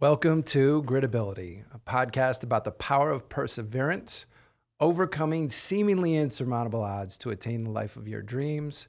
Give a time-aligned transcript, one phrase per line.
[0.00, 4.24] Welcome to Gritability, a podcast about the power of perseverance,
[4.80, 8.88] overcoming seemingly insurmountable odds to attain the life of your dreams.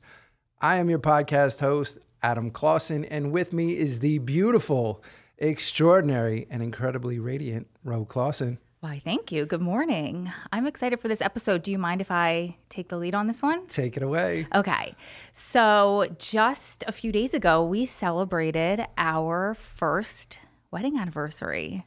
[0.62, 5.04] I am your podcast host, Adam Clausen, and with me is the beautiful,
[5.38, 8.58] extraordinary, and incredibly radiant Ro Clausen.
[8.80, 9.46] Why, thank you.
[9.46, 10.32] Good morning.
[10.54, 11.62] I'm excited for this episode.
[11.64, 13.68] Do you mind if I take the lead on this one?
[13.68, 14.48] Take it away.
[14.56, 14.96] Okay.
[15.34, 20.40] So, just a few days ago, we celebrated our first
[20.72, 21.86] wedding anniversary.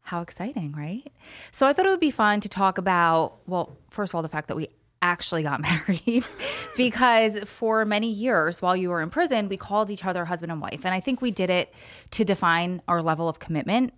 [0.00, 1.12] How exciting, right?
[1.52, 4.28] So I thought it would be fun to talk about, well, first of all, the
[4.28, 4.68] fact that we
[5.00, 6.24] actually got married
[6.76, 10.60] because for many years while you were in prison, we called each other husband and
[10.60, 10.84] wife.
[10.84, 11.72] And I think we did it
[12.12, 13.92] to define our level of commitment.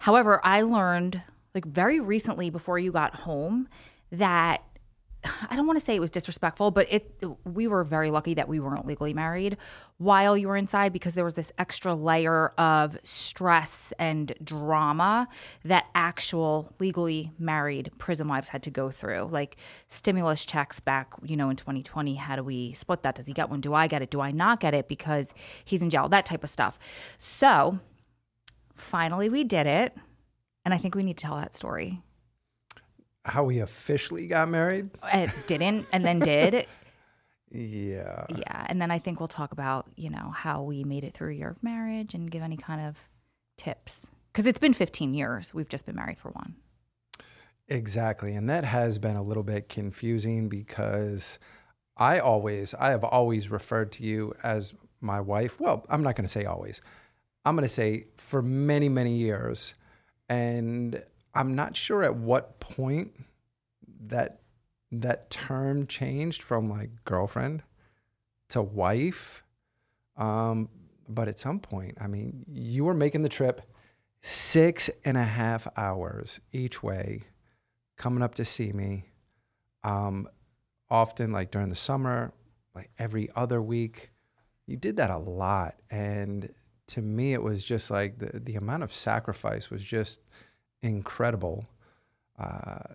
[0.00, 1.22] However, I learned
[1.54, 3.68] like very recently before you got home
[4.12, 4.62] that
[5.22, 8.48] I don't want to say it was disrespectful, but it we were very lucky that
[8.48, 9.58] we weren't legally married
[9.98, 15.28] while you were inside because there was this extra layer of stress and drama
[15.64, 19.28] that actual legally married prison wives had to go through.
[19.30, 19.56] Like
[19.88, 23.14] stimulus checks back, you know, in 2020, how do we split that?
[23.16, 23.60] Does he get one?
[23.60, 24.10] Do I get it?
[24.10, 26.08] Do I not get it because he's in jail?
[26.08, 26.78] That type of stuff.
[27.18, 27.78] So,
[28.74, 29.94] finally we did it,
[30.64, 32.00] and I think we need to tell that story
[33.24, 34.90] how we officially got married.
[35.12, 36.66] It didn't, and then did.
[37.50, 38.26] yeah.
[38.28, 41.32] Yeah, and then I think we'll talk about you know how we made it through
[41.32, 42.96] your marriage and give any kind of
[43.56, 45.52] tips because it's been 15 years.
[45.52, 46.54] We've just been married for one.
[47.68, 51.38] Exactly, and that has been a little bit confusing because
[51.96, 55.60] I always, I have always referred to you as my wife.
[55.60, 56.80] Well, I'm not going to say always.
[57.44, 59.74] I'm going to say for many, many years.
[60.28, 61.02] And
[61.34, 63.12] I'm not sure at what point
[64.06, 64.40] that
[64.92, 67.62] that term changed from like girlfriend
[68.50, 69.42] to wife.
[70.16, 70.68] Um,
[71.08, 73.62] but at some point, I mean, you were making the trip
[74.20, 77.22] six and a half hours each way,
[77.96, 79.04] coming up to see me.
[79.82, 80.28] Um,
[80.90, 82.32] often, like during the summer,
[82.74, 84.10] like every other week,
[84.66, 85.76] you did that a lot.
[85.90, 86.52] And
[86.88, 90.20] to me, it was just like the, the amount of sacrifice was just
[90.82, 91.64] incredible.
[92.38, 92.94] Uh,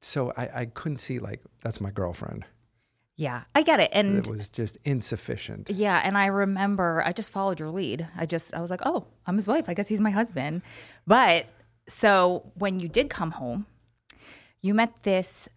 [0.00, 2.44] so I, I couldn't see like that's my girlfriend.
[3.20, 3.90] Yeah, I get it.
[3.92, 5.68] And it was just insufficient.
[5.68, 6.00] Yeah.
[6.02, 8.08] And I remember I just followed your lead.
[8.16, 9.68] I just, I was like, oh, I'm his wife.
[9.68, 10.62] I guess he's my husband.
[11.06, 11.44] But
[11.86, 13.66] so when you did come home,
[14.62, 15.50] you met this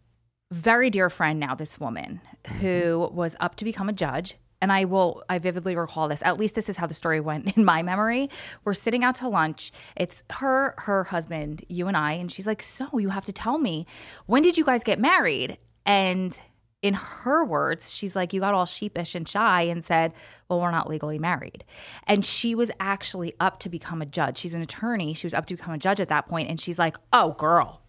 [0.51, 2.57] very dear friend now, this woman mm-hmm.
[2.57, 6.24] who was up to become a judge and I will, I vividly recall this.
[6.24, 8.29] At least this is how the story went in my memory.
[8.63, 9.74] We're sitting out to lunch.
[9.97, 12.13] It's her, her husband, you and I.
[12.13, 13.85] And she's like, So you have to tell me,
[14.25, 15.57] when did you guys get married?
[15.85, 16.40] And
[16.81, 20.13] in her words, she's like, You got all sheepish and shy and said,
[20.47, 21.66] Well, we're not legally married.
[22.07, 24.38] And she was actually up to become a judge.
[24.38, 25.13] She's an attorney.
[25.13, 27.81] She was up to become a judge at that point, And she's like, Oh, girl,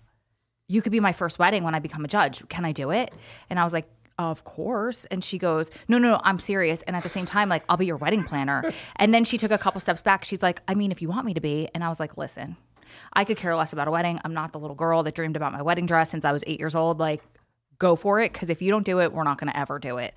[0.67, 2.43] you could be my first wedding when I become a judge.
[2.49, 3.15] Can I do it?
[3.49, 3.87] And I was like,
[4.19, 5.05] of course.
[5.07, 6.81] And she goes, no, no, no, I'm serious.
[6.87, 8.73] And at the same time, like, I'll be your wedding planner.
[8.97, 10.25] and then she took a couple steps back.
[10.25, 11.69] She's like, I mean, if you want me to be.
[11.75, 12.57] And I was like, listen,
[13.13, 14.21] I could care less about a wedding.
[14.25, 16.61] I'm not the little girl that dreamed about my wedding dress since I was eight
[16.61, 16.99] years old.
[16.99, 17.23] Like,
[17.79, 18.33] go for it.
[18.33, 20.15] Cause if you don't do it, we're not going to ever do it.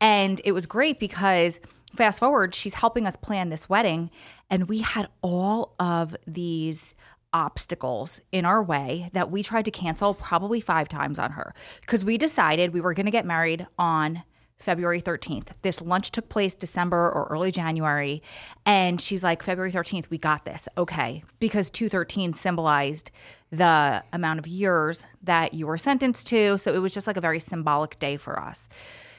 [0.00, 1.60] And it was great because
[1.94, 4.10] fast forward, she's helping us plan this wedding.
[4.50, 6.94] And we had all of these
[7.34, 12.04] obstacles in our way that we tried to cancel probably five times on her because
[12.04, 14.22] we decided we were going to get married on
[14.56, 15.48] February 13th.
[15.62, 18.22] This lunch took place December or early January.
[18.64, 20.68] And she's like, February 13th, we got this.
[20.78, 21.24] Okay.
[21.40, 23.10] Because 213 symbolized
[23.50, 26.56] the amount of years that you were sentenced to.
[26.58, 28.68] So it was just like a very symbolic day for us.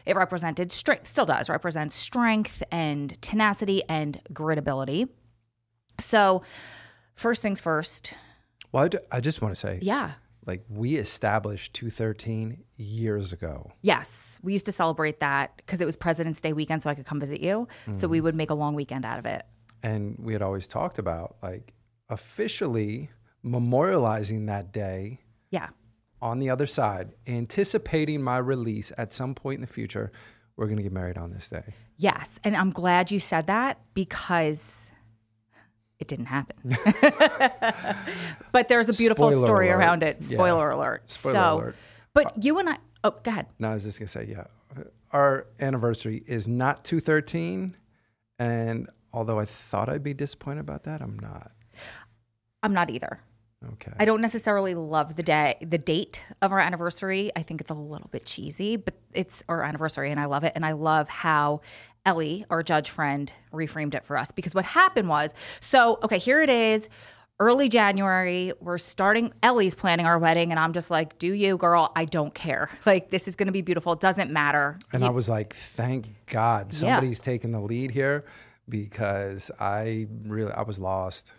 [0.05, 5.09] It represented strength, still does, represents strength and tenacity and gritability.
[5.99, 6.43] So
[7.15, 8.13] first things first.
[8.71, 10.11] Well, I just want to say, yeah,
[10.45, 13.71] like we established 213 years ago.
[13.81, 17.05] Yes, we used to celebrate that because it was President's Day weekend, so I could
[17.05, 17.67] come visit you.
[17.87, 17.97] Mm.
[17.97, 18.25] So we mm-hmm.
[18.25, 19.43] would make a long weekend out of it.
[19.81, 21.73] And we had always talked about like
[22.09, 23.09] officially
[23.43, 25.19] memorializing that day.
[25.51, 25.69] Yeah.
[26.21, 30.11] On the other side, anticipating my release at some point in the future,
[30.57, 31.75] we're going to get married on this day.
[31.97, 32.39] Yes.
[32.43, 34.71] And I'm glad you said that because
[35.99, 36.77] it didn't happen.
[38.51, 39.77] but there's a beautiful Spoiler story alert.
[39.77, 40.23] around it.
[40.23, 40.75] Spoiler yeah.
[40.75, 41.11] alert.
[41.11, 41.75] Spoiler so, alert.
[42.13, 43.47] but you and I, oh, go ahead.
[43.59, 44.45] No, I was just going to say, yeah.
[45.11, 47.77] Our anniversary is not 213.
[48.39, 51.51] And although I thought I'd be disappointed about that, I'm not.
[52.61, 53.21] I'm not either.
[53.73, 53.91] Okay.
[53.97, 57.31] I don't necessarily love the day, the date of our anniversary.
[57.35, 60.53] I think it's a little bit cheesy, but it's our anniversary and I love it.
[60.55, 61.61] And I love how
[62.05, 66.41] Ellie, our judge friend, reframed it for us because what happened was so, okay, here
[66.41, 66.87] it is.
[67.37, 69.33] Early January, we're starting.
[69.43, 71.91] Ellie's planning our wedding, and I'm just like, "Do you, girl?
[71.93, 72.69] I don't care.
[72.85, 73.91] Like, this is going to be beautiful.
[73.91, 78.23] It doesn't matter." And I was like, thank God somebody's taking the lead here
[78.69, 81.33] because I really I was lost,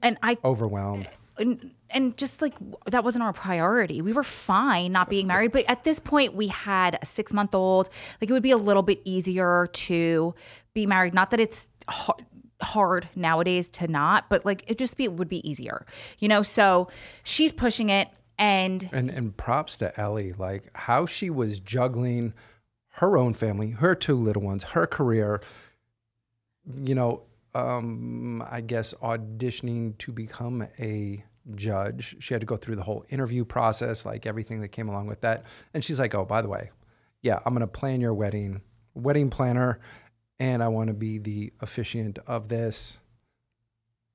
[0.00, 1.08] and I overwhelmed.
[1.38, 2.54] And, and just like
[2.86, 4.02] that wasn't our priority.
[4.02, 7.54] We were fine not being married, but at this point we had a six month
[7.54, 7.88] old.
[8.20, 10.34] Like it would be a little bit easier to
[10.74, 11.14] be married.
[11.14, 12.24] Not that it's hard,
[12.62, 15.86] hard nowadays to not, but like it just be it would be easier,
[16.18, 16.42] you know.
[16.42, 16.88] So
[17.24, 18.08] she's pushing it,
[18.38, 22.34] and And and props to Ellie, like how she was juggling
[22.96, 25.40] her own family, her two little ones, her career.
[26.76, 27.22] You know,
[27.54, 32.16] um, I guess auditioning to become a judge.
[32.20, 35.20] She had to go through the whole interview process, like everything that came along with
[35.22, 35.44] that.
[35.74, 36.70] And she's like, "Oh, by the way,
[37.22, 38.62] yeah, I'm gonna plan your wedding,
[38.94, 39.80] wedding planner,
[40.38, 42.98] and I want to be the officiant of this."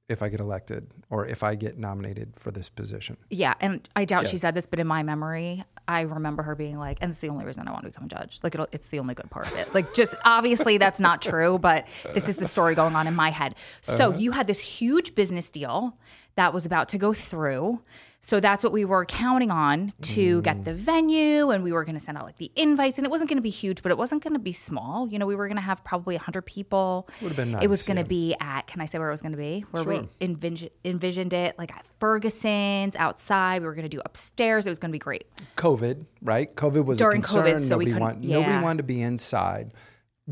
[0.10, 3.18] If I get elected or if I get nominated for this position.
[3.30, 4.30] yeah, and I doubt Yeah.
[4.30, 7.28] she said this, but in my memory, I remember her being like, "And it's the
[7.28, 8.40] only reason I want to become a judge.
[8.42, 9.74] Like, it'll, it's the only good part of it.
[9.74, 13.32] Like, just obviously that's not true, but this is the story going on in my
[13.32, 13.56] head.
[13.82, 14.18] So uh-huh.
[14.18, 15.98] you had this huge business deal
[16.36, 17.82] that was about to go through.
[18.28, 20.76] So that's what we were counting on to get the mm.
[20.76, 23.38] venue, and we were going to send out like the invites, and it wasn't going
[23.38, 25.08] to be huge, but it wasn't going to be small.
[25.08, 27.08] You know, we were going to have probably hundred people.
[27.22, 28.08] Would have been It was going to yeah.
[28.08, 28.68] be at.
[28.68, 29.64] Can I say where it was going to be?
[29.72, 30.02] Where Sure.
[30.02, 33.62] we envision, envisioned it, like at Ferguson's outside.
[33.62, 34.68] We were going to do upstairs.
[34.68, 35.26] It was going to be great.
[35.56, 36.54] COVID, right?
[36.54, 37.46] COVID was During a concern.
[37.46, 39.74] COVID, so we nobody couldn't- want, nobody wanted to be inside.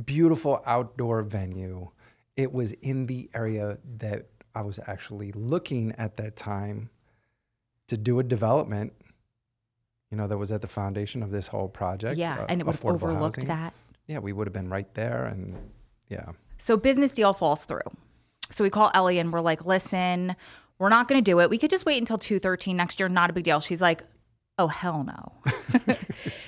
[0.04, 1.92] Beautiful outdoor venue.
[2.36, 6.90] It was in the area that I was actually looking at that time
[7.88, 8.94] to do a development.
[10.12, 12.18] You know, that was at the foundation of this whole project.
[12.18, 13.48] Yeah, uh, and it would have overlooked housing.
[13.48, 13.74] that.
[14.08, 15.56] Yeah, we would have been right there, and
[16.10, 17.82] yeah, So business deal falls through.
[18.52, 20.36] So we call Ellie and we're like, listen,
[20.78, 21.50] we're not going to do it.
[21.50, 23.10] We could just wait until 213 next year.
[23.10, 23.60] Not a big deal.
[23.60, 24.04] She's like,
[24.58, 25.96] oh, hell no.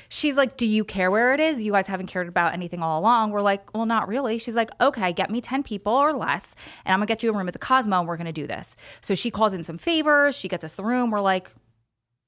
[0.09, 1.61] She's like, do you care where it is?
[1.61, 3.31] You guys haven't cared about anything all along.
[3.31, 4.37] We're like, well, not really.
[4.37, 6.55] She's like, okay, get me 10 people or less,
[6.85, 8.75] and I'm to get you a room at the Cosmo and we're to do this.
[9.01, 10.35] So she calls in some favors.
[10.35, 11.11] She gets us the room.
[11.11, 11.51] We're like,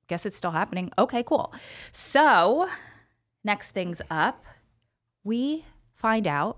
[0.08, 0.92] guess it's still happening.
[0.98, 1.54] Okay, cool.
[1.94, 2.68] So
[3.44, 4.44] next things up,
[5.24, 6.58] we find out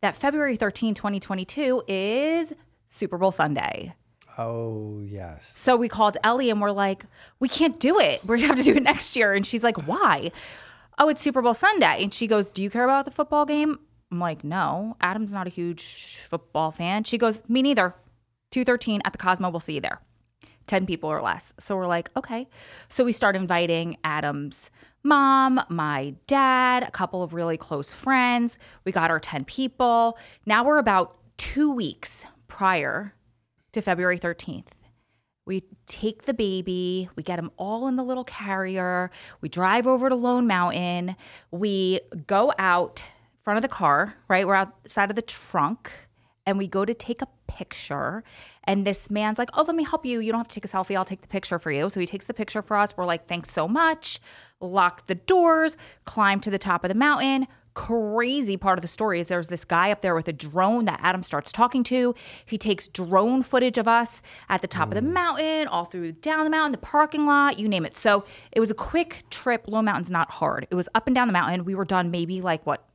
[0.00, 2.52] that February 13, 2022 is
[2.88, 3.94] Super Bowl Sunday.
[4.38, 7.04] Oh yes, So we called Ellie and we're like,
[7.40, 8.24] we can't do it.
[8.24, 9.32] We're gonna have to do it next year.
[9.32, 10.32] And she's like, why?
[10.98, 12.02] Oh, it's Super Bowl Sunday.
[12.02, 13.78] And she goes, Do you care about the football game?
[14.10, 14.96] I'm like, no.
[15.00, 17.04] Adam's not a huge football fan.
[17.04, 17.94] She goes, Me neither.
[18.52, 20.00] 213 at the Cosmo, we'll see you there.
[20.66, 21.52] 10 people or less.
[21.60, 22.48] So we're like, okay.
[22.88, 24.70] So we start inviting Adam's
[25.02, 28.58] mom, my dad, a couple of really close friends.
[28.84, 30.18] We got our 10 people.
[30.46, 33.14] Now we're about two weeks prior
[33.76, 34.66] to February 13th.
[35.46, 40.08] We take the baby, we get him all in the little carrier, we drive over
[40.08, 41.14] to Lone Mountain,
[41.52, 43.04] we go out
[43.44, 44.44] front of the car, right?
[44.44, 45.92] We're outside of the trunk
[46.46, 48.24] and we go to take a picture.
[48.64, 50.18] And this man's like, Oh, let me help you.
[50.18, 50.96] You don't have to take a selfie.
[50.96, 51.88] I'll take the picture for you.
[51.88, 52.96] So he takes the picture for us.
[52.96, 54.18] We're like, Thanks so much.
[54.60, 55.76] Lock the doors,
[56.06, 57.46] climb to the top of the mountain.
[57.76, 60.98] Crazy part of the story is there's this guy up there with a drone that
[61.02, 62.14] Adam starts talking to.
[62.44, 65.12] He takes drone footage of us at the top of the mm.
[65.12, 67.96] mountain, all through down the mountain, the parking lot, you name it.
[67.96, 69.68] So it was a quick trip.
[69.68, 70.66] Lone Mountain's not hard.
[70.70, 71.64] It was up and down the mountain.
[71.64, 72.88] We were done maybe like what,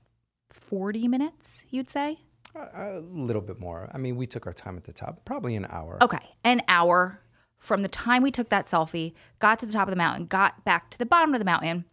[0.50, 2.20] 40 minutes, you'd say?
[2.56, 3.90] a, a little bit more.
[3.94, 5.98] I mean, we took our time at the top, probably an hour.
[6.02, 7.22] Okay, an hour
[7.58, 10.66] from the time we took that selfie, got to the top of the mountain, got
[10.66, 11.86] back to the bottom of the mountain.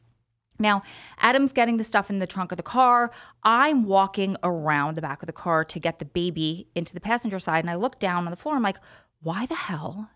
[0.58, 0.82] Now,
[1.18, 3.12] Adam's getting the stuff in the trunk of the car.
[3.44, 7.38] I'm walking around the back of the car to get the baby into the passenger
[7.38, 7.62] side.
[7.62, 8.56] And I look down on the floor.
[8.56, 8.78] I'm like,
[9.22, 10.10] why the hell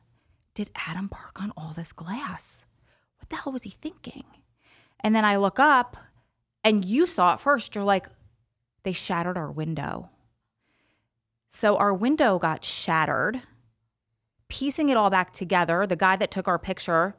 [0.55, 2.65] did Adam park on all this glass?
[3.19, 4.25] What the hell was he thinking?
[5.01, 5.97] And then I look up
[6.65, 7.75] and you saw it first.
[7.75, 8.09] You're like,
[8.83, 10.11] they shattered our window.
[11.51, 13.43] So our window got shattered.
[14.49, 17.17] Piecing it all back together, the guy that took our picture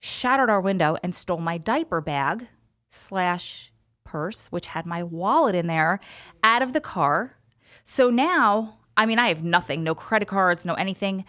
[0.00, 2.48] shattered our window and stole my diaper bag
[2.92, 3.72] slash
[4.04, 6.00] purse, which had my wallet in there,
[6.42, 7.36] out of the car.
[7.84, 11.24] So now, I mean, I have nothing, no credit cards, no anything,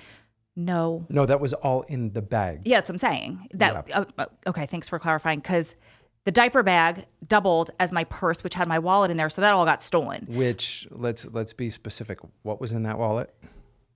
[0.56, 1.06] no.
[1.10, 2.62] No, that was all in the bag.
[2.66, 3.48] Yeah, that's what I'm saying.
[3.54, 4.68] That uh, uh, okay?
[4.68, 5.76] Thanks for clarifying because
[6.26, 9.52] the diaper bag doubled as my purse, which had my wallet in there, so that
[9.54, 10.28] all got stolen.
[10.30, 12.20] Which let's let's be specific.
[12.44, 13.34] What was in that wallet?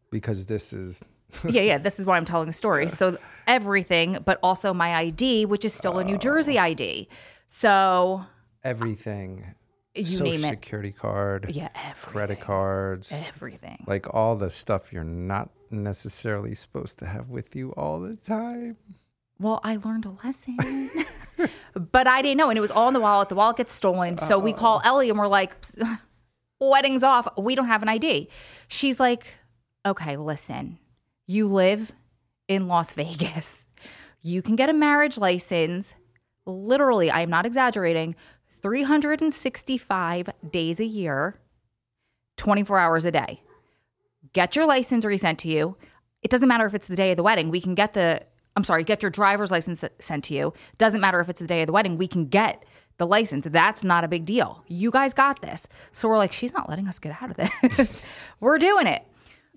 [0.10, 1.04] Because this is
[1.48, 1.78] yeah, yeah.
[1.78, 2.90] This is why I'm telling the story.
[2.90, 7.08] So everything, but also my ID, which is still a New Jersey ID.
[7.48, 8.26] So
[8.64, 9.56] everything.
[9.96, 10.50] you Social name it.
[10.50, 12.12] security card, Yeah, everything.
[12.14, 13.84] credit cards, Everything.
[13.88, 18.78] like all the stuff you're not necessarily supposed to have with you all the time.
[19.40, 20.90] Well, I learned a lesson.
[21.76, 22.50] but I didn't know.
[22.50, 23.30] And it was all in the wallet.
[23.30, 24.18] The wallet gets stolen.
[24.18, 24.88] So we call oh.
[24.88, 25.56] Ellie and we're like,
[26.60, 27.28] wedding's off.
[27.38, 28.30] We don't have an ID.
[28.68, 29.36] She's like,
[29.86, 30.80] okay, listen,
[31.28, 31.92] you live
[32.48, 33.66] in Las Vegas.
[34.22, 35.94] You can get a marriage license.
[36.48, 38.16] Literally, I am not exaggerating,
[38.62, 41.40] 365 days a year,
[42.38, 43.42] 24 hours a day.
[44.34, 45.78] Get your license resent to you.
[46.24, 47.50] It doesn't matter if it's the day of the wedding.
[47.50, 48.24] We can get the,
[48.56, 50.54] I'm sorry, get your driver's license sent to you.
[50.78, 51.98] Doesn't matter if it's the day of the wedding.
[51.98, 52.64] We can get
[52.98, 53.46] the license.
[53.50, 54.64] That's not a big deal.
[54.68, 55.68] You guys got this.
[55.94, 57.38] So we're like, she's not letting us get out of
[57.78, 58.02] this.
[58.40, 59.04] we're doing it.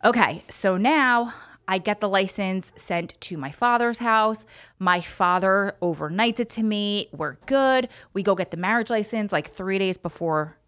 [0.05, 0.45] Okay.
[0.51, 1.35] So now
[1.71, 4.45] I get the license sent to my father's house.
[4.81, 7.07] My father overnights it to me.
[7.13, 7.89] We're good.
[8.13, 10.59] We go get the marriage license like three days before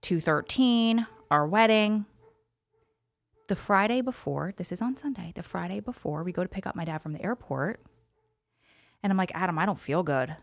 [0.00, 2.06] 213, our wedding.
[3.46, 6.74] The Friday before, this is on Sunday, the Friday before, we go to pick up
[6.74, 7.80] my dad from the airport.
[9.00, 10.34] And I'm like, Adam, I don't feel good.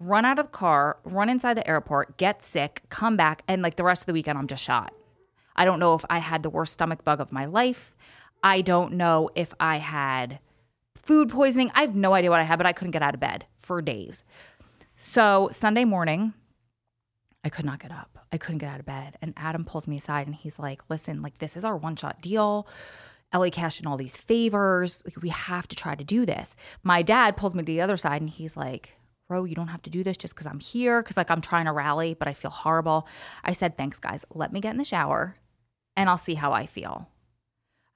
[0.00, 3.76] Run out of the car, run inside the airport, get sick, come back, and like
[3.76, 4.92] the rest of the weekend, I'm just shot.
[5.54, 7.93] I don't know if I had the worst stomach bug of my life.
[8.44, 10.38] I don't know if I had
[10.94, 11.72] food poisoning.
[11.74, 13.80] I have no idea what I had, but I couldn't get out of bed for
[13.80, 14.22] days.
[14.98, 16.34] So Sunday morning,
[17.42, 18.26] I could not get up.
[18.30, 19.16] I couldn't get out of bed.
[19.22, 22.20] And Adam pulls me aside and he's like, listen, like this is our one shot
[22.20, 22.68] deal.
[23.32, 25.02] Ellie cashed in all these favors.
[25.06, 26.54] Like, we have to try to do this.
[26.82, 28.92] My dad pulls me to the other side and he's like,
[29.30, 31.02] Ro, you don't have to do this just because I'm here.
[31.02, 33.08] Cause like I'm trying to rally, but I feel horrible.
[33.42, 34.26] I said, thanks, guys.
[34.34, 35.36] Let me get in the shower
[35.96, 37.08] and I'll see how I feel.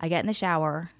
[0.01, 0.91] I get in the shower.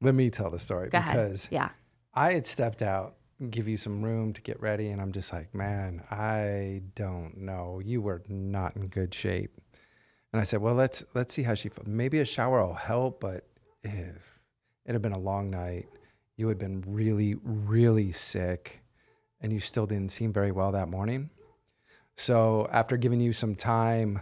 [0.00, 1.52] Let me tell the story Go because ahead.
[1.52, 1.68] Yeah.
[2.14, 5.32] I had stepped out, and give you some room to get ready, and I'm just
[5.32, 7.80] like, man, I don't know.
[7.84, 9.60] You were not in good shape.
[10.32, 11.86] And I said, well, let's let's see how she feels.
[11.86, 13.46] Maybe a shower will help, but
[13.82, 14.40] if
[14.86, 15.86] it had been a long night,
[16.36, 18.80] you had been really, really sick,
[19.40, 21.30] and you still didn't seem very well that morning.
[22.16, 24.20] So after giving you some time,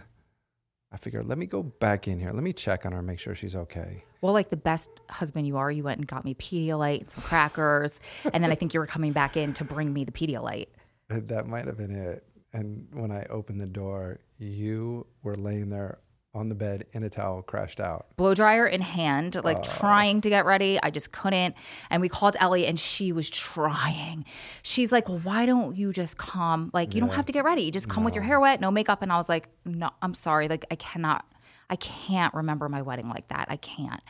[0.95, 2.31] I figured, let me go back in here.
[2.31, 4.05] Let me check on her, make sure she's okay.
[4.21, 7.21] Well, like the best husband you are, you went and got me Pedialyte and some
[7.21, 7.99] crackers.
[8.31, 10.67] and then I think you were coming back in to bring me the Pedialyte.
[11.11, 12.23] Uh, That might have been it.
[12.53, 15.99] And when I opened the door, you were laying there
[16.35, 18.07] on the bed in a towel, crashed out.
[18.17, 19.61] blow dryer in hand, like uh.
[19.61, 20.77] trying to get ready.
[20.83, 21.55] I just couldn't.
[21.89, 24.25] And we called Ellie and she was trying.
[24.61, 26.69] She's like, well, why don't you just come?
[26.73, 27.63] Like, you don't have to get ready.
[27.63, 29.01] You just come with your hair wet, no makeup.
[29.01, 30.47] And I was like, no, I'm sorry.
[30.47, 31.25] Like, I cannot,
[31.69, 33.47] I can't remember my wedding like that.
[33.49, 34.01] I can't.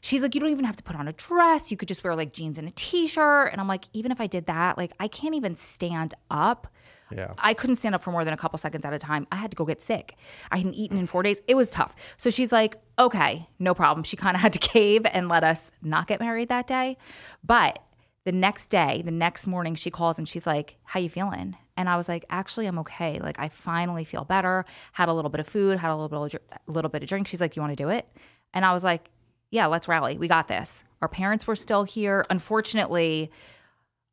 [0.00, 1.70] She's like, you don't even have to put on a dress.
[1.70, 3.48] You could just wear like jeans and a t shirt.
[3.50, 6.68] And I'm like, even if I did that, like, I can't even stand up.
[7.14, 7.34] Yeah.
[7.38, 9.26] I couldn't stand up for more than a couple seconds at a time.
[9.32, 10.16] I had to go get sick.
[10.50, 11.40] I hadn't eaten in four days.
[11.48, 11.94] It was tough.
[12.16, 14.04] So she's like, okay, no problem.
[14.04, 16.96] She kind of had to cave and let us not get married that day.
[17.44, 17.78] But
[18.24, 21.56] the next day, the next morning, she calls and she's like, how you feeling?
[21.76, 23.18] And I was like, actually, I'm okay.
[23.18, 24.64] Like, I finally feel better.
[24.92, 27.26] Had a little bit of food, had a little bit of, little bit of drink.
[27.26, 28.06] She's like, you want to do it?
[28.54, 29.10] And I was like,
[29.50, 30.18] yeah, let's rally.
[30.18, 30.84] We got this.
[31.00, 32.24] Our parents were still here.
[32.30, 33.30] Unfortunately,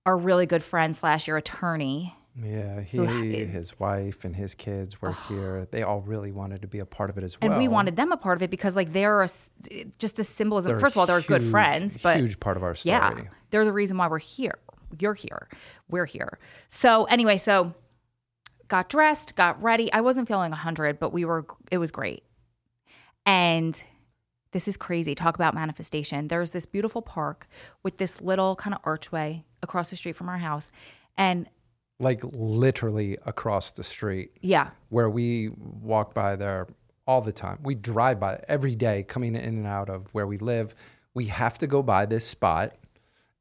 [0.06, 2.82] our really good friend slash your attorney Yeah.
[2.82, 2.98] He,
[3.46, 5.68] his wife, and his kids were here.
[5.72, 7.52] They all really wanted to be a part of it as well.
[7.52, 9.30] and we wanted them a part of it because like they're a
[9.98, 10.72] just the symbolism.
[10.72, 12.92] They're First of all, they're good friends, but huge part of our story.
[12.92, 14.58] yeah, they're the reason why we're here.
[15.00, 15.48] You're here.
[15.90, 16.40] We're here.
[16.68, 17.74] So anyway, so
[18.68, 19.92] got dressed, got ready.
[19.92, 22.24] I wasn't feeling 100, but we were it was great.
[23.26, 23.82] And
[24.52, 25.14] this is crazy.
[25.14, 26.28] Talk about manifestation.
[26.28, 27.48] There's this beautiful park
[27.84, 30.72] with this little kind of archway across the street from our house.
[31.18, 31.48] And
[32.00, 36.68] Like literally across the street yeah, where we walk by there
[37.10, 37.58] all the time.
[37.64, 40.76] We drive by every day coming in and out of where we live.
[41.16, 42.76] We have to go by this spot.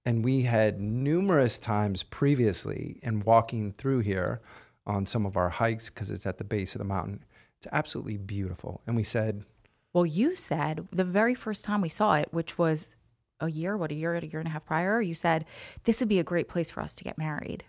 [0.06, 4.40] And we had numerous times previously in walking through here
[4.86, 7.22] on some of our hikes because it's at the base of the mountain.
[7.58, 8.80] It's absolutely beautiful.
[8.86, 9.44] And we said,
[9.92, 12.96] Well, you said the very first time we saw it, which was
[13.38, 15.44] a year, what, a year, a year and a half prior, you said
[15.84, 17.64] this would be a great place for us to get married.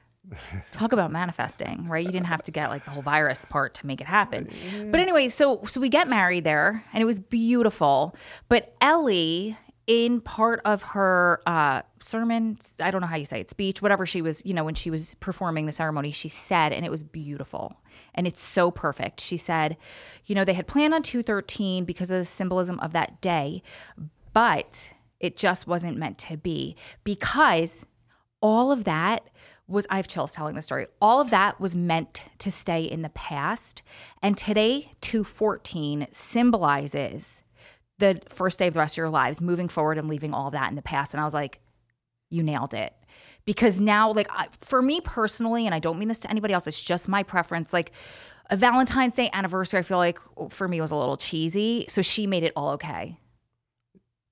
[0.71, 2.05] Talk about manifesting, right?
[2.05, 4.49] You didn't have to get like the whole virus part to make it happen.
[4.91, 8.15] But anyway, so so we get married there and it was beautiful.
[8.47, 9.57] But Ellie
[9.89, 14.05] in part of her uh, sermon, I don't know how you say it, speech, whatever
[14.05, 17.03] she was, you know, when she was performing the ceremony, she said, and it was
[17.03, 17.75] beautiful
[18.13, 19.19] and it's so perfect.
[19.19, 19.77] She said,
[20.25, 23.63] you know, they had planned on 213 because of the symbolism of that day,
[24.31, 27.85] but it just wasn't meant to be because
[28.41, 29.28] all of that
[29.69, 30.87] was I have chills telling the story.
[31.01, 33.83] All of that was meant to stay in the past.
[34.21, 37.41] And today, 214 symbolizes
[37.99, 40.53] the first day of the rest of your lives, moving forward and leaving all of
[40.53, 41.13] that in the past.
[41.13, 41.59] And I was like,
[42.29, 42.93] you nailed it.
[43.45, 46.67] Because now, like, I, for me personally, and I don't mean this to anybody else,
[46.67, 47.73] it's just my preference.
[47.73, 47.91] Like,
[48.49, 51.85] a Valentine's Day anniversary, I feel like for me was a little cheesy.
[51.87, 53.19] So she made it all okay.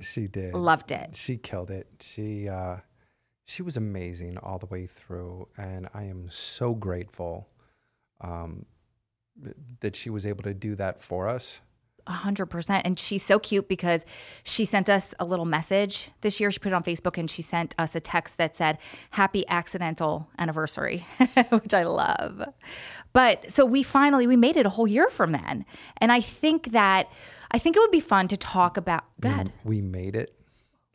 [0.02, 0.54] She did.
[0.54, 1.16] Loved it.
[1.16, 1.88] She killed it.
[2.02, 2.78] She uh
[3.48, 7.48] she was amazing all the way through and I am so grateful
[8.22, 8.66] um
[9.44, 11.62] th- that she was able to do that for us.
[12.06, 12.86] A hundred percent.
[12.86, 14.06] And she's so cute because
[14.44, 16.50] she sent us a little message this year.
[16.52, 18.78] She put it on Facebook and she sent us a text that said,
[19.12, 21.06] Happy accidental anniversary,
[21.50, 22.44] which I love.
[23.12, 25.66] But so we finally we made it a whole year from then.
[25.98, 27.10] And I think that
[27.52, 29.52] I think it would be fun to talk about God.
[29.66, 30.34] We made it.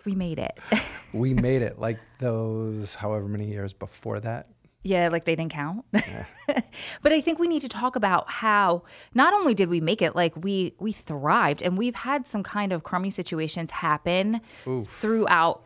[0.05, 0.59] We made it.
[1.15, 4.49] We made it like those however many years before that.
[4.83, 5.85] Yeah, like they didn't count.
[5.93, 10.17] but I think we need to talk about how not only did we make it,
[10.17, 14.89] like we we thrived, and we've had some kind of crummy situations happen Oof.
[14.89, 15.65] throughout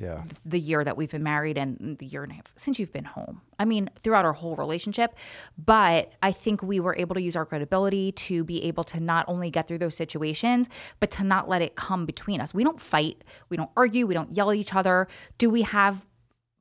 [0.00, 0.22] Yeah.
[0.46, 3.04] the year that we've been married and the year and a half since you've been
[3.04, 3.42] home.
[3.58, 5.14] I mean, throughout our whole relationship.
[5.58, 9.26] But I think we were able to use our gritability to be able to not
[9.28, 10.68] only get through those situations,
[11.00, 12.54] but to not let it come between us.
[12.54, 15.06] We don't fight, we don't argue, we don't yell at each other.
[15.36, 16.06] Do we have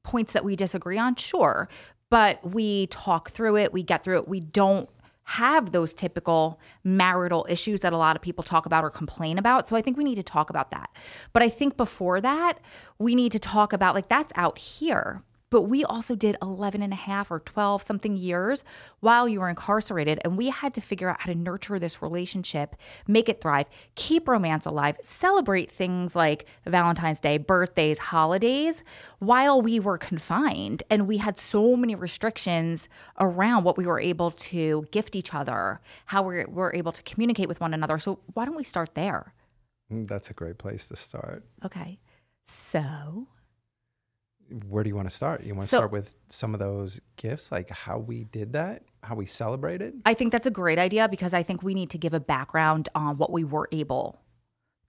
[0.03, 1.15] points that we disagree on?
[1.15, 1.69] Sure.
[2.09, 4.27] But we talk through it, we get through it.
[4.27, 4.89] We don't
[5.29, 9.69] have those typical marital issues that a lot of people talk about or complain about.
[9.69, 10.89] So I think we need to talk about that.
[11.33, 12.55] But I think before that,
[12.97, 15.21] we need to talk about like that's out here.
[15.49, 18.63] But we also did 11 and a half or 12 something years
[18.99, 20.19] while you were incarcerated.
[20.23, 22.75] And we had to figure out how to nurture this relationship,
[23.07, 28.83] make it thrive, keep romance alive, celebrate things like Valentine's Day, birthdays, holidays
[29.19, 30.83] while we were confined.
[30.89, 32.87] And we had so many restrictions
[33.19, 37.47] around what we were able to gift each other, how we were able to communicate
[37.47, 37.97] with one another.
[37.97, 39.33] So why don't we start there?
[39.91, 41.43] Mm, That's a great place to start.
[41.65, 41.99] Okay.
[42.47, 43.27] So
[44.67, 45.43] Where do you want to start?
[45.43, 48.83] You want to So- start with some of those gifts, like how we did that,
[49.03, 50.01] how we celebrated?
[50.05, 52.89] I think that's a great idea because I think we need to give a background
[52.95, 54.19] on what we were able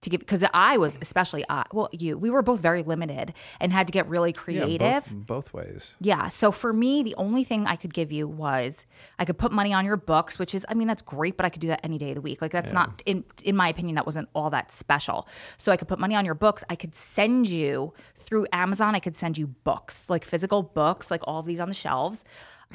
[0.01, 0.19] to give.
[0.19, 3.93] Because I was, especially I, well, you, we were both very limited and had to
[3.93, 4.81] get really creative.
[4.81, 5.93] Yeah, both, both ways.
[5.99, 6.27] Yeah.
[6.27, 8.85] So for me, the only thing I could give you was
[9.19, 11.49] I could put money on your books, which is, I mean, that's great, but I
[11.49, 12.41] could do that any day of the week.
[12.41, 15.27] Like that's not, in in my opinion, that wasn't all that special.
[15.57, 16.63] So I could put money on your books.
[16.69, 18.95] I could send you through Amazon.
[18.95, 22.23] I could send you books, like physical books, like all of these on the shelves.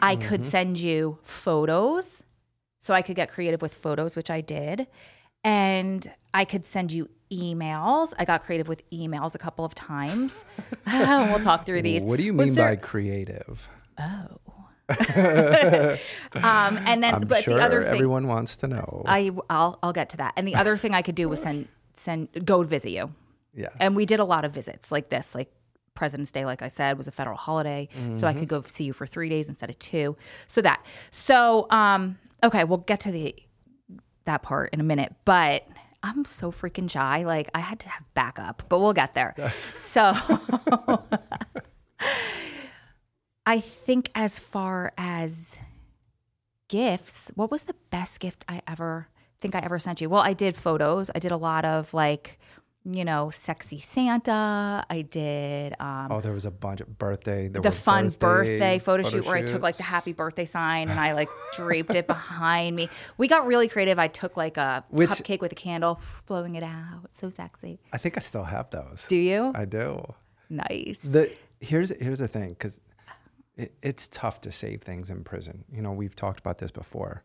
[0.00, 0.50] I could mm-hmm.
[0.50, 2.22] send you photos.
[2.80, 4.86] So I could get creative with photos, which I did.
[5.42, 8.12] And I could send you emails.
[8.18, 10.32] I got creative with emails a couple of times.
[10.86, 12.02] we'll talk through these.
[12.02, 13.68] What do you Was mean there- by creative?
[13.98, 14.38] Oh.
[16.34, 19.02] um, and then, I'm but sure the other thing, everyone wants to know.
[19.04, 20.34] I I'll I'll get to that.
[20.36, 23.12] And the other thing I could do was send send go visit you.
[23.52, 23.72] yes.
[23.80, 25.50] And we did a lot of visits like this, like
[25.94, 27.88] President's Day, like I said, was a federal holiday,
[28.20, 30.16] so I could go see you for three days instead of two.
[30.46, 30.84] So that.
[31.10, 33.34] So um, okay, we'll get to the
[34.24, 35.66] that part in a minute, but.
[36.02, 37.24] I'm so freaking shy.
[37.24, 39.34] Like I had to have backup, but we'll get there.
[39.76, 40.14] so
[43.46, 45.56] I think as far as
[46.68, 49.08] gifts, what was the best gift I ever
[49.40, 50.08] think I ever sent you?
[50.08, 51.10] Well, I did photos.
[51.14, 52.38] I did a lot of like,
[52.88, 54.84] you know, sexy Santa.
[54.88, 57.48] I did um oh, there was a bunch of birthday.
[57.48, 60.88] There the fun birthday, photo, photo shoot where I took like the happy birthday sign
[60.88, 62.88] and I like draped it behind me.
[63.18, 63.98] We got really creative.
[63.98, 67.10] I took like a Which- cupcake with a candle, blowing it out.
[67.12, 67.80] So sexy.
[67.92, 69.04] I think I still have those.
[69.08, 69.52] Do you?
[69.54, 70.00] I do.
[70.48, 70.98] nice.
[70.98, 72.78] The here's here's the thing because
[73.56, 75.64] it, it's tough to save things in prison.
[75.72, 77.24] You know, we've talked about this before.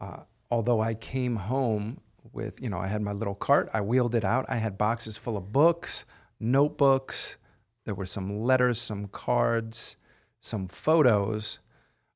[0.00, 2.00] Uh, although I came home
[2.32, 3.70] with, you know, I had my little cart.
[3.72, 4.46] I wheeled it out.
[4.48, 6.04] I had boxes full of books,
[6.40, 7.36] notebooks.
[7.84, 9.96] There were some letters, some cards,
[10.40, 11.58] some photos.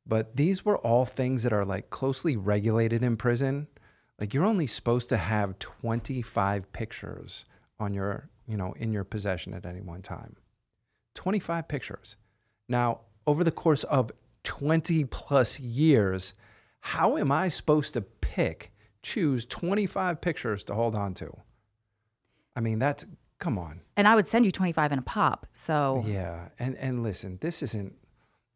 [0.06, 3.68] But these were all things that are like closely regulated in prison.
[4.18, 7.44] Like you're only supposed to have 25 pictures
[7.78, 10.36] on your, you know, in your possession at any one time.
[11.14, 12.16] 25 pictures.
[12.68, 14.10] Now, over the course of
[14.44, 16.32] 20 plus years,
[16.80, 21.36] how am I supposed to pick, choose 25 pictures to hold on to?
[22.56, 23.06] I mean, that's
[23.38, 23.80] come on.
[23.96, 25.46] And I would send you 25 in a pop.
[25.52, 26.48] So Yeah.
[26.58, 27.94] And and listen, this isn't,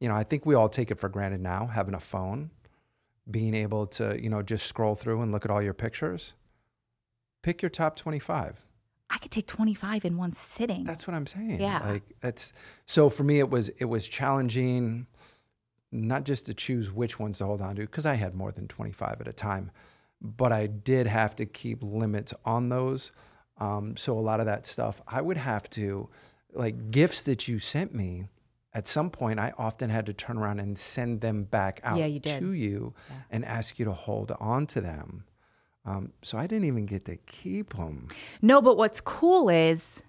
[0.00, 2.50] you know, I think we all take it for granted now, having a phone,
[3.30, 6.34] being able to, you know, just scroll through and look at all your pictures.
[7.42, 8.60] Pick your top 25.
[9.10, 10.84] I could take 25 in one sitting.
[10.84, 11.60] That's what I'm saying.
[11.60, 11.86] Yeah.
[11.86, 12.52] Like that's
[12.86, 15.06] so for me it was it was challenging
[15.92, 18.66] not just to choose which ones to hold on to because I had more than
[18.66, 19.70] 25 at a time,
[20.22, 23.12] but I did have to keep limits on those.
[23.58, 26.08] Um, so a lot of that stuff I would have to
[26.54, 28.28] like gifts that you sent me
[28.74, 32.06] at some point I often had to turn around and send them back out Yeah,
[32.06, 32.94] you to you
[33.30, 35.24] and ask you to hold on to them.
[35.84, 38.08] Um, so I didn't even get to keep them.
[38.40, 40.02] No, but what's cool is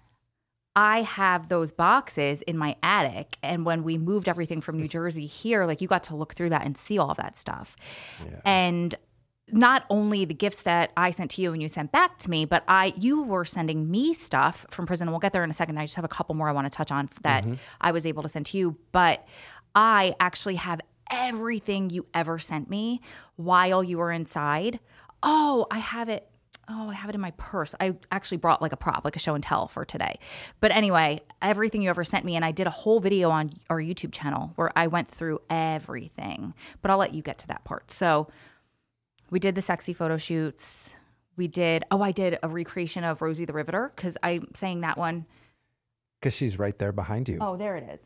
[0.76, 3.38] I have those boxes in my attic.
[3.42, 6.50] And when we moved everything from New Jersey here, like you got to look through
[6.50, 7.76] that and see all of that stuff.
[8.44, 8.94] And
[9.52, 12.44] not only the gifts that I sent to you and you sent back to me,
[12.44, 15.08] but I you were sending me stuff from prison.
[15.08, 15.78] And we'll get there in a second.
[15.78, 17.54] I just have a couple more I want to touch on that mm-hmm.
[17.80, 18.76] I was able to send to you.
[18.92, 19.26] But
[19.74, 20.80] I actually have
[21.10, 23.00] everything you ever sent me
[23.36, 24.80] while you were inside.
[25.22, 26.28] Oh, I have it.
[26.66, 27.74] Oh, I have it in my purse.
[27.78, 30.18] I actually brought like a prop, like a show and tell for today.
[30.60, 33.78] But anyway, everything you ever sent me, and I did a whole video on our
[33.78, 36.54] YouTube channel where I went through everything.
[36.80, 37.92] But I'll let you get to that part.
[37.92, 38.28] So
[39.34, 40.94] we did the sexy photo shoots.
[41.36, 44.96] We did, oh, I did a recreation of Rosie the Riveter because I'm saying that
[44.96, 45.26] one.
[46.20, 47.38] Because she's right there behind you.
[47.40, 47.98] Oh, there it is.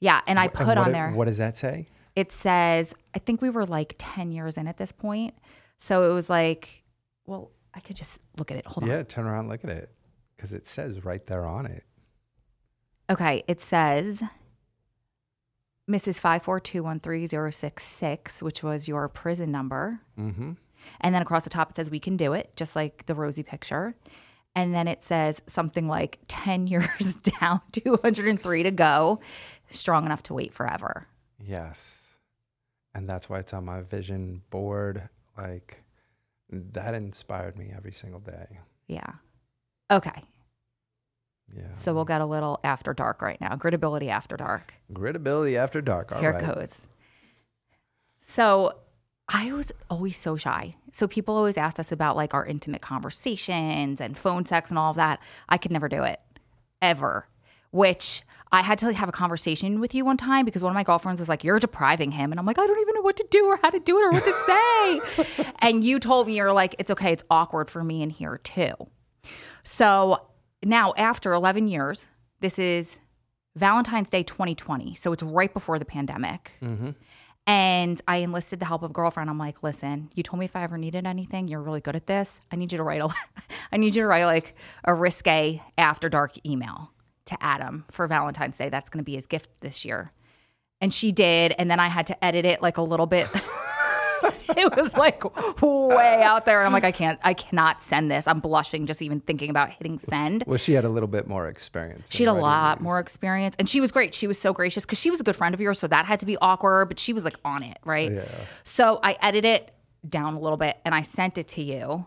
[0.00, 0.22] Yeah.
[0.26, 1.88] And I And put what on it- there, What does that say?
[2.16, 5.34] it says, I think we were like 10 years in at this point.
[5.78, 6.82] So it was like,
[7.26, 8.64] well, I could just look at it.
[8.66, 8.88] Hold on.
[8.88, 9.90] Yeah, turn around, look at it,
[10.34, 11.84] because it says right there on it.
[13.10, 14.22] Okay, it says
[15.90, 16.20] Mrs.
[16.20, 20.00] 5421366, which was your prison number.
[20.18, 20.52] Mm-hmm.
[21.00, 23.42] And then across the top it says we can do it, just like the Rosie
[23.42, 23.94] picture.
[24.56, 29.20] And then it says something like 10 years down, 203 to go,
[29.70, 31.06] strong enough to wait forever.
[31.38, 32.16] Yes,
[32.94, 35.08] and that's why it's on my vision board.
[35.36, 35.82] Like
[36.50, 38.60] that inspired me every single day.
[38.86, 39.12] Yeah.
[39.90, 40.22] Okay.
[41.56, 41.72] Yeah.
[41.74, 43.56] So we'll get a little after dark right now.
[43.56, 44.74] Gritability after dark.
[44.92, 46.12] Gritability after dark.
[46.12, 46.42] All Here right.
[46.42, 46.80] it goes.
[48.26, 48.74] So
[49.28, 50.74] I was always so shy.
[50.92, 54.90] So people always asked us about like our intimate conversations and phone sex and all
[54.90, 55.20] of that.
[55.48, 56.20] I could never do it
[56.82, 57.26] ever,
[57.70, 60.74] which I had to like, have a conversation with you one time because one of
[60.74, 62.32] my girlfriends was like, You're depriving him.
[62.32, 64.02] And I'm like, I don't even know what to do or how to do it
[64.02, 65.44] or what to say.
[65.60, 67.12] and you told me, You're like, It's okay.
[67.12, 68.72] It's awkward for me in here too.
[69.62, 70.20] So
[70.64, 72.08] now, after 11 years,
[72.40, 72.96] this is
[73.56, 74.94] Valentine's Day 2020.
[74.94, 76.52] So it's right before the pandemic.
[76.62, 76.90] Mm-hmm.
[77.46, 79.28] And I enlisted the help of a girlfriend.
[79.28, 82.06] I'm like, listen, you told me if I ever needed anything, you're really good at
[82.06, 82.38] this.
[82.50, 83.08] I need you to write a,
[83.72, 86.90] I need you to write like a risque after dark email
[87.26, 88.70] to Adam for Valentine's Day.
[88.70, 90.12] That's going to be his gift this year.
[90.80, 91.54] And she did.
[91.58, 93.28] And then I had to edit it like a little bit.
[94.56, 95.24] it was like
[95.62, 96.60] way out there.
[96.60, 98.26] And I'm like, I can't, I cannot send this.
[98.26, 100.44] I'm blushing just even thinking about hitting send.
[100.46, 102.08] Well, she had a little bit more experience.
[102.10, 104.14] She had a lot more experience, and she was great.
[104.14, 106.20] She was so gracious because she was a good friend of yours, so that had
[106.20, 106.88] to be awkward.
[106.88, 108.12] But she was like on it, right?
[108.12, 108.24] Yeah.
[108.64, 109.70] So I edited it
[110.08, 112.06] down a little bit, and I sent it to you.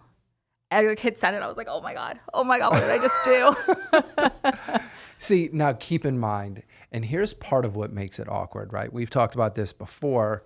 [0.69, 1.41] And the kid sent it.
[1.41, 2.19] I was like, "Oh my god!
[2.33, 2.73] Oh my god!
[2.73, 4.79] What did I just do?"
[5.17, 8.91] See, now keep in mind, and here's part of what makes it awkward, right?
[8.91, 10.43] We've talked about this before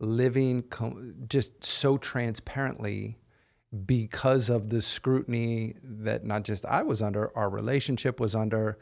[0.00, 3.18] living com- just so transparently
[3.86, 8.78] because of the scrutiny that not just I was under, our relationship was under.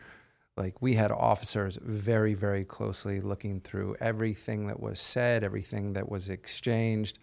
[0.56, 6.08] Like, we had officers very, very closely looking through everything that was said, everything that
[6.08, 7.18] was exchanged.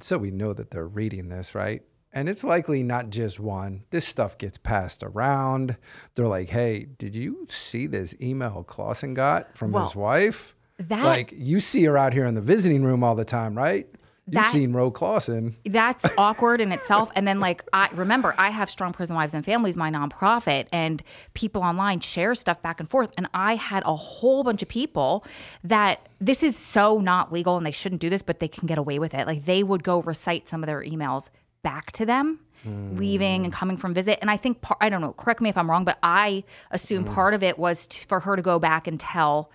[0.00, 1.82] So we know that they're reading this, right?
[2.12, 3.84] And it's likely not just one.
[3.90, 5.76] This stuff gets passed around.
[6.14, 10.54] They're like, hey, did you see this email Clausen got from his wife?
[10.88, 13.86] That- like, you see her out here in the visiting room all the time, right?
[14.30, 15.56] You've seen Ro Clausen.
[15.64, 17.10] That's awkward in itself.
[17.14, 21.02] And then, like, I remember I have Strong Prison Wives and Families, my nonprofit, and
[21.34, 23.10] people online share stuff back and forth.
[23.16, 25.24] And I had a whole bunch of people
[25.64, 28.78] that this is so not legal and they shouldn't do this, but they can get
[28.78, 29.26] away with it.
[29.26, 31.28] Like, they would go recite some of their emails
[31.62, 32.40] back to them.
[32.62, 32.94] Hmm.
[32.98, 35.14] Leaving and coming from visit, and I think par- I don't know.
[35.14, 37.14] Correct me if I'm wrong, but I assume hmm.
[37.14, 39.50] part of it was t- for her to go back and tell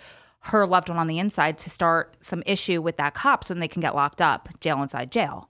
[0.45, 3.61] her loved one on the inside to start some issue with that cop, so then
[3.61, 5.49] they can get locked up, jail inside jail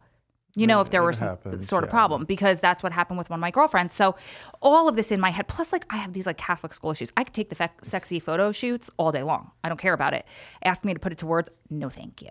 [0.56, 1.92] you know, if there was some happens, sort of yeah.
[1.92, 3.94] problem, because that's what happened with one of my girlfriends.
[3.94, 4.16] So,
[4.62, 7.12] all of this in my head, plus, like, I have these like Catholic school issues.
[7.18, 9.52] I could take the fe- sexy photo shoots all day long.
[9.64, 10.26] I don't care about it.
[10.64, 11.50] Ask me to put it to words.
[11.70, 12.30] No, thank you.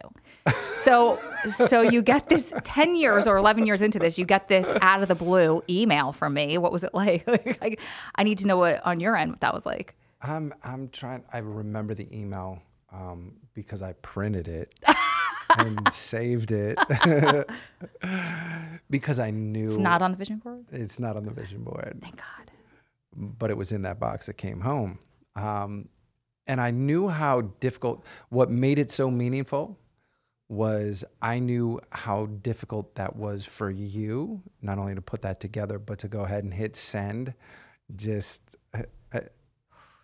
[0.76, 1.20] So,
[1.54, 5.02] so you get this 10 years or 11 years into this, you get this out
[5.02, 6.56] of the blue email from me.
[6.56, 7.24] What was it like?
[7.62, 7.76] I,
[8.14, 9.94] I need to know what on your end what that was like.
[10.24, 11.22] I'm I'm trying.
[11.32, 12.60] I remember the email
[12.92, 14.74] um, because I printed it
[15.58, 16.78] and saved it
[18.90, 20.64] because I knew It's not on the vision board.
[20.72, 21.98] it's not on the vision board.
[22.00, 22.50] Thank God.
[23.16, 24.98] but it was in that box that came home.
[25.36, 25.88] Um,
[26.46, 29.78] and I knew how difficult, what made it so meaningful
[30.48, 35.78] was I knew how difficult that was for you, not only to put that together,
[35.78, 37.32] but to go ahead and hit send.
[37.96, 38.40] Just
[38.74, 38.82] uh,
[39.12, 39.20] uh,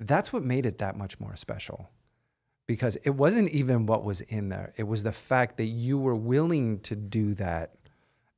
[0.01, 1.89] that's what made it that much more special
[2.67, 4.73] because it wasn't even what was in there.
[4.77, 7.75] It was the fact that you were willing to do that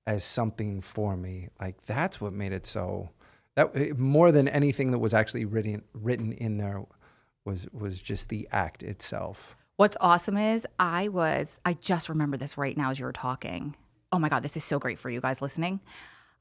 [0.07, 1.49] as something for me.
[1.61, 3.11] Like that's what made it so
[3.55, 6.83] that eh, more than anything that was actually written written in there
[7.45, 9.57] was was just the act itself.
[9.77, 13.77] What's awesome is I was I just remember this right now as you were talking.
[14.11, 15.81] Oh my god, this is so great for you guys listening.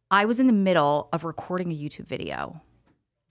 [0.10, 2.62] I was in the middle of recording a YouTube video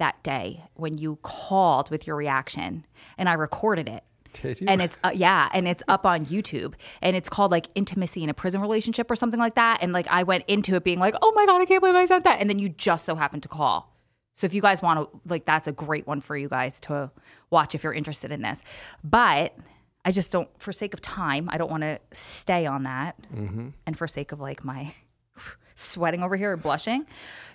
[0.00, 2.84] that day when you called with your reaction
[3.16, 4.02] and I recorded it.
[4.42, 4.66] Did you?
[4.68, 8.30] And it's uh, yeah, and it's up on YouTube, and it's called like intimacy in
[8.30, 9.78] a prison relationship or something like that.
[9.82, 12.04] And like I went into it being like, oh my god, I can't believe I
[12.04, 13.96] said that, and then you just so happened to call.
[14.36, 17.10] So if you guys want to like, that's a great one for you guys to
[17.50, 18.62] watch if you're interested in this.
[19.02, 19.56] But
[20.04, 23.70] I just don't, for sake of time, I don't want to stay on that, Mm-hmm.
[23.84, 24.94] and for sake of like my
[25.74, 27.04] sweating over here and blushing.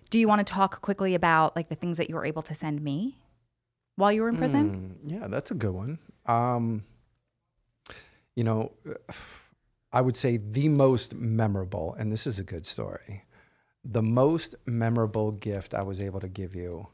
[0.10, 2.56] Do you want to talk quickly about like the things that you were able to
[2.56, 3.18] send me
[3.96, 5.00] while you were in prison?
[5.06, 6.00] Mm, yeah, that's a good one.
[6.26, 6.84] Um,
[8.36, 8.72] you know,
[9.92, 13.24] I would say the most memorable, and this is a good story,
[13.84, 16.88] the most memorable gift I was able to give you,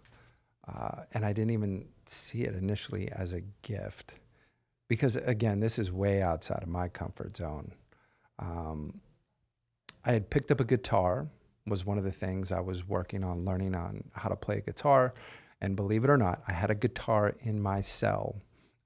[0.67, 4.15] uh, and I didn't even see it initially as a gift,
[4.87, 7.73] because again, this is way outside of my comfort zone.
[8.39, 8.99] Um,
[10.05, 11.27] I had picked up a guitar,
[11.67, 14.61] was one of the things I was working on learning on how to play a
[14.61, 15.13] guitar.
[15.61, 18.35] And believe it or not, I had a guitar in my cell.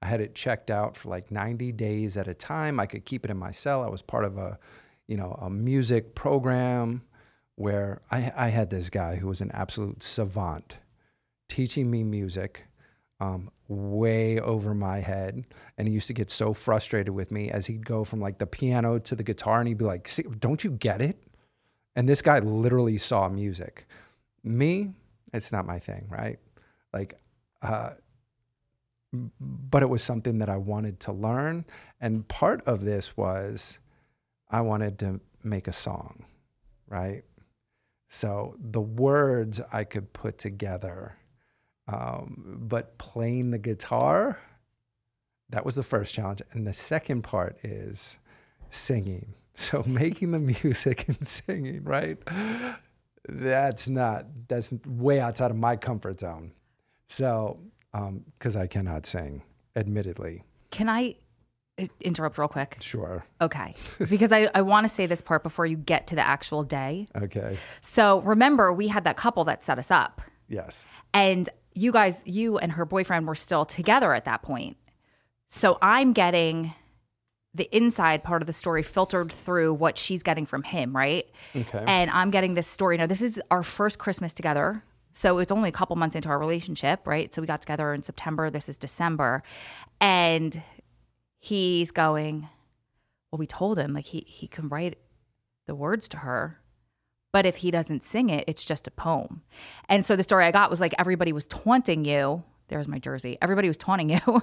[0.02, 2.78] I had it checked out for like 90 days at a time.
[2.78, 3.82] I could keep it in my cell.
[3.82, 4.58] I was part of a,
[5.08, 7.02] you know, a music program
[7.54, 10.78] where I, I had this guy who was an absolute savant
[11.48, 12.64] teaching me music
[13.20, 15.44] um, way over my head.
[15.78, 18.46] And he used to get so frustrated with me as he'd go from like the
[18.46, 21.18] piano to the guitar and he'd be like, "See, Don't you get it?
[21.96, 23.86] And this guy literally saw music.
[24.44, 24.92] Me,
[25.32, 26.38] it's not my thing, right?
[26.92, 27.18] Like,
[27.62, 27.90] uh,
[29.40, 31.64] but it was something that I wanted to learn.
[32.00, 33.78] And part of this was
[34.50, 36.24] I wanted to make a song,
[36.88, 37.22] right?
[38.08, 41.16] So the words I could put together,
[41.88, 44.38] um, but playing the guitar,
[45.50, 46.42] that was the first challenge.
[46.52, 48.18] And the second part is
[48.70, 49.34] singing.
[49.58, 52.18] So making the music and singing, right?
[53.28, 56.52] That's not, that's way outside of my comfort zone.
[57.08, 57.58] So,
[57.94, 59.42] um, because I cannot sing,
[59.74, 60.44] admittedly.
[60.70, 61.16] Can I
[62.00, 62.76] interrupt real quick?
[62.80, 63.24] Sure.
[63.40, 63.74] Okay.
[64.08, 67.08] because I, I want to say this part before you get to the actual day.
[67.16, 67.58] Okay.
[67.80, 70.84] So remember, we had that couple that set us up, Yes.
[71.12, 74.76] and you guys, you and her boyfriend were still together at that point.
[75.50, 76.74] So I'm getting
[77.56, 81.26] the inside part of the story filtered through what she's getting from him, right?
[81.54, 81.84] Okay.
[81.86, 82.98] And I'm getting this story.
[82.98, 84.84] Now, this is our first Christmas together.
[85.14, 87.34] So it's only a couple months into our relationship, right?
[87.34, 88.50] So we got together in September.
[88.50, 89.42] This is December.
[90.00, 90.62] And
[91.38, 92.48] he's going,
[93.32, 94.98] Well, we told him like he, he can write
[95.66, 96.60] the words to her,
[97.32, 99.42] but if he doesn't sing it, it's just a poem.
[99.88, 102.44] And so the story I got was like everybody was taunting you.
[102.68, 103.38] There's my jersey.
[103.40, 104.42] Everybody was taunting you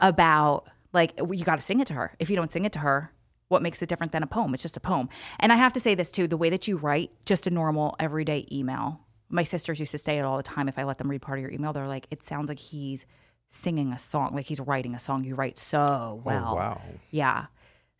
[0.00, 2.14] about like you got to sing it to her.
[2.18, 3.12] If you don't sing it to her,
[3.48, 4.54] what makes it different than a poem?
[4.54, 5.08] It's just a poem.
[5.38, 7.96] And I have to say this too: the way that you write, just a normal
[8.00, 9.00] everyday email.
[9.28, 10.68] My sisters used to say it all the time.
[10.68, 13.04] If I let them read part of your email, they're like, "It sounds like he's
[13.50, 15.24] singing a song, like he's writing a song.
[15.24, 16.80] You write so oh, well." Oh, wow.
[17.10, 17.46] Yeah.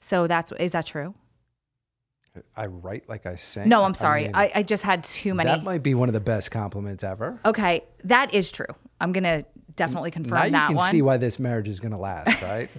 [0.00, 1.14] So that's is that true?
[2.56, 3.68] I write like I sing.
[3.68, 4.24] No, I'm sorry.
[4.24, 5.50] mean, I, I just had too many.
[5.50, 7.38] That might be one of the best compliments ever.
[7.44, 8.66] okay, that is true.
[9.00, 9.44] I'm gonna
[9.76, 10.90] definitely confirm now you that can one.
[10.90, 12.70] see why this marriage is going to last, right?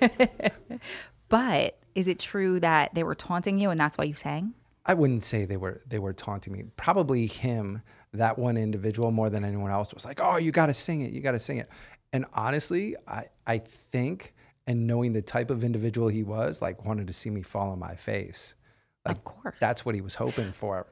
[1.29, 4.53] but is it true that they were taunting you and that's why you sang?
[4.85, 6.63] I wouldn't say they were they were taunting me.
[6.77, 7.81] Probably him,
[8.13, 11.11] that one individual, more than anyone else, was like, "Oh, you got to sing it.
[11.11, 11.69] You got to sing it."
[12.13, 14.33] And honestly, I I think,
[14.67, 17.79] and knowing the type of individual he was, like wanted to see me fall on
[17.79, 18.53] my face.
[19.05, 19.55] Like of course.
[19.59, 20.87] that's what he was hoping for.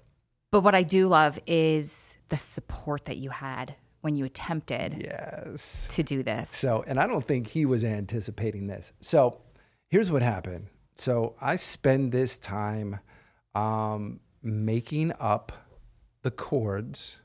[0.51, 5.87] But what I do love is the support that you had when you attempted Yes.
[5.89, 6.49] to do this.
[6.49, 8.91] So, and I don't think he was anticipating this.
[8.99, 9.39] So,
[9.87, 10.67] here's what happened.
[10.97, 12.99] So, I spend this time
[13.55, 15.53] um, making up
[16.21, 17.17] the chords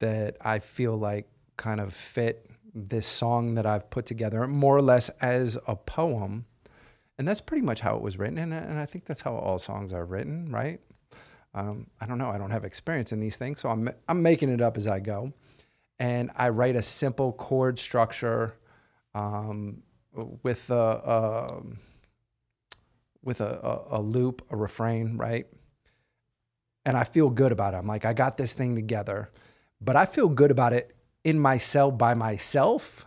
[0.00, 4.82] that I feel like kind of fit this song that I've put together more or
[4.82, 6.44] less as a poem.
[7.18, 8.36] And that's pretty much how it was written.
[8.36, 10.78] And, and I think that's how all songs are written, right?
[11.54, 12.28] Um, I don't know.
[12.28, 13.60] I don't have experience in these things.
[13.60, 15.32] So I'm, I'm making it up as I go.
[15.98, 18.54] And I write a simple chord structure
[19.14, 19.82] um,
[20.42, 21.78] with a, um,
[23.22, 25.46] with a, a, a loop, a refrain, right?
[26.84, 27.78] And I feel good about it.
[27.78, 29.30] I'm like, I got this thing together,
[29.80, 33.04] but I feel good about it in my cell by myself,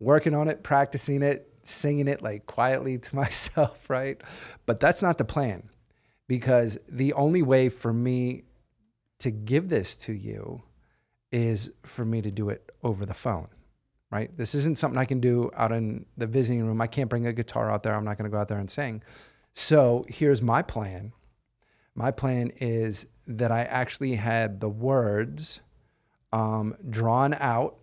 [0.00, 4.20] working on it, practicing it, singing it like quietly to myself, right?
[4.66, 5.68] But that's not the plan
[6.26, 8.42] because the only way for me
[9.20, 10.62] to give this to you
[11.34, 13.48] is for me to do it over the phone,
[14.12, 14.34] right?
[14.36, 16.80] This isn't something I can do out in the visiting room.
[16.80, 17.92] I can't bring a guitar out there.
[17.92, 19.02] I'm not going to go out there and sing.
[19.52, 21.12] So here's my plan.
[21.96, 25.60] My plan is that I actually had the words
[26.32, 27.78] um, drawn out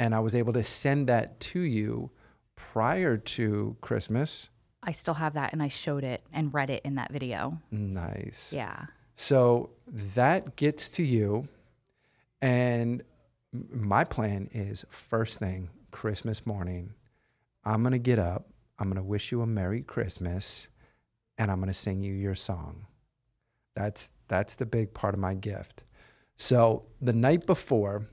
[0.00, 2.10] and I was able to send that to you
[2.56, 4.48] prior to Christmas.
[4.82, 7.60] I still have that and I showed it and read it in that video.
[7.70, 8.52] Nice.
[8.52, 8.86] Yeah.
[9.14, 9.70] So
[10.14, 11.46] that gets to you.
[12.44, 13.02] And
[13.72, 16.92] my plan is first thing, Christmas morning,
[17.64, 20.68] I'm going to get up, I'm going to wish you a Merry Christmas,
[21.38, 22.84] and I'm going to sing you your song.
[23.74, 25.84] That's that's the big part of my gift.
[26.36, 28.06] So the night before,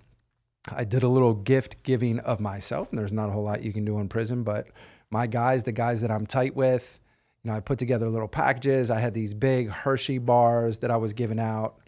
[0.71, 3.73] I did a little gift giving of myself, and there's not a whole lot you
[3.73, 4.67] can do in prison, but
[5.09, 7.01] my guys, the guys that I'm tight with,
[7.43, 8.91] you know, I put together little packages.
[8.91, 11.79] I had these big Hershey bars that I was giving out,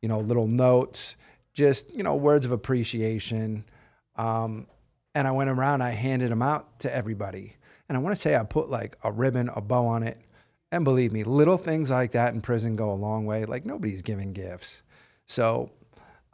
[0.00, 1.14] you know, little notes,
[1.52, 3.64] just, you know, words of appreciation.
[4.16, 4.66] Um,
[5.14, 7.56] and I went around, I handed them out to everybody.
[7.88, 10.20] And I want to say I put like a ribbon, a bow on it.
[10.70, 13.44] And believe me, little things like that in prison go a long way.
[13.44, 14.82] Like nobody's giving gifts.
[15.26, 15.70] So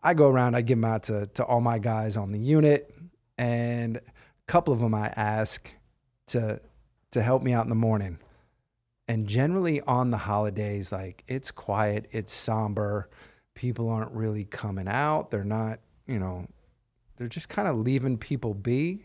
[0.03, 2.95] I go around, I give them out to, to all my guys on the unit.
[3.37, 4.03] And a
[4.47, 5.71] couple of them I ask,
[6.29, 6.61] to
[7.11, 8.19] to help me out in the morning.
[9.09, 13.09] And generally on the holidays, like it's quiet, it's somber.
[13.59, 15.33] People aren't really coming out.
[15.33, 16.47] They're not, you know,
[17.17, 19.05] they're just kind of leaving people be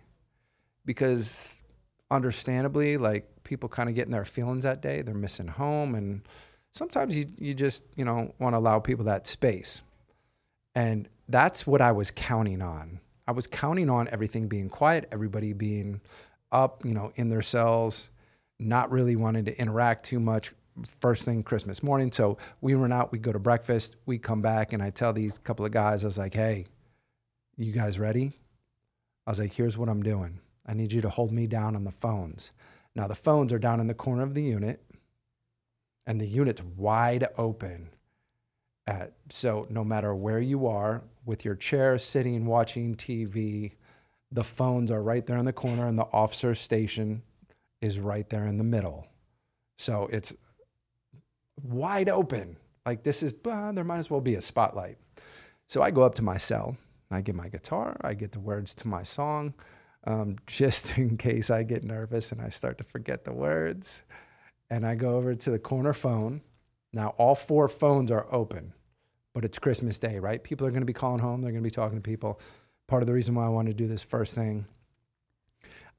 [0.85, 1.63] because
[2.11, 5.01] understandably, like people kind of getting their feelings that day.
[5.01, 5.95] They're missing home.
[5.95, 6.21] And
[6.69, 9.81] sometimes you, you just, you know, want to allow people that space.
[10.75, 12.99] And that's what I was counting on.
[13.27, 15.99] I was counting on everything being quiet, everybody being
[16.51, 18.11] up, you know, in their cells,
[18.59, 20.51] not really wanting to interact too much
[20.99, 22.11] first thing Christmas morning.
[22.11, 25.37] So we run out, we go to breakfast, we come back, and I tell these
[25.37, 26.65] couple of guys, I was like, hey,
[27.57, 28.31] you guys ready?
[29.25, 30.39] I was like, here's what I'm doing.
[30.65, 32.51] I need you to hold me down on the phones.
[32.95, 34.83] Now, the phones are down in the corner of the unit,
[36.05, 37.89] and the unit's wide open.
[38.87, 43.71] Uh, so, no matter where you are, with your chair, sitting, watching TV,
[44.31, 47.21] the phones are right there in the corner, and the officer station
[47.81, 49.07] is right there in the middle.
[49.77, 50.33] So it's
[51.61, 52.57] wide open.
[52.85, 54.97] Like this is, there might as well be a spotlight.
[55.67, 56.77] So I go up to my cell.
[57.11, 57.95] I get my guitar.
[58.01, 59.53] I get the words to my song,
[60.05, 64.03] um, just in case I get nervous and I start to forget the words.
[64.69, 66.41] And I go over to the corner phone.
[66.91, 68.73] Now all four phones are open,
[69.33, 70.43] but it's Christmas Day, right?
[70.43, 71.41] People are going to be calling home.
[71.41, 72.39] They're going to be talking to people
[72.87, 74.65] part of the reason why I want to do this first thing.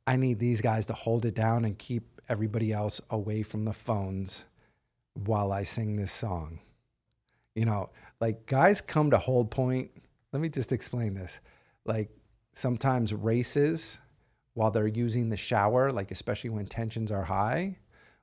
[0.06, 3.72] I need these guys to hold it down and keep everybody else away from the
[3.72, 4.44] phones
[5.14, 6.58] while I sing this song.
[7.54, 9.90] You know, like guys come to hold point.
[10.32, 11.40] Let me just explain this.
[11.84, 12.10] Like
[12.52, 14.00] sometimes races,
[14.54, 17.76] while they're using the shower, like especially when tensions are high,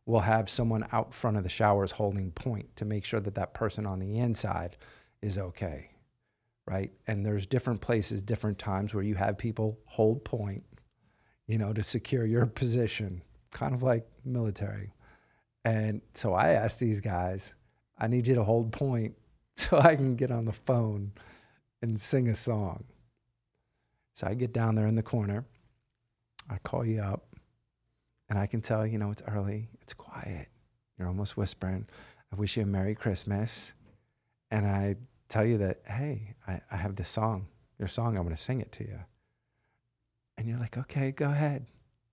[0.06, 3.54] will have someone out front of the showers holding point to make sure that that
[3.54, 4.78] person on the inside
[5.22, 5.92] is okay
[6.72, 6.92] right?
[7.08, 10.64] And there's different places, different times where you have people hold point,
[11.48, 14.94] you know, to secure your position, kind of like military.
[15.66, 17.54] And so I asked these guys,
[17.98, 19.16] I need you to hold point
[19.56, 21.12] so I can get on the phone
[21.82, 22.84] and sing a song.
[24.14, 25.46] So I get down there in the corner,
[26.50, 27.26] I call you up,
[28.30, 30.48] and I can tell, you know, it's early, it's quiet.
[30.98, 31.88] You're almost whispering,
[32.32, 33.74] I wish you a Merry Christmas.
[34.52, 34.96] And I
[35.30, 37.48] tell you that, hey, I, I have this song,
[37.80, 39.00] your song, I'm going to sing it to you.
[40.38, 41.66] And you're like, okay, go ahead.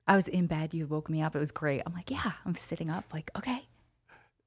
[0.08, 0.74] I was in bed.
[0.74, 1.36] You woke me up.
[1.36, 1.82] It was great.
[1.86, 3.04] I'm like, yeah, I'm sitting up.
[3.12, 3.62] Like, okay.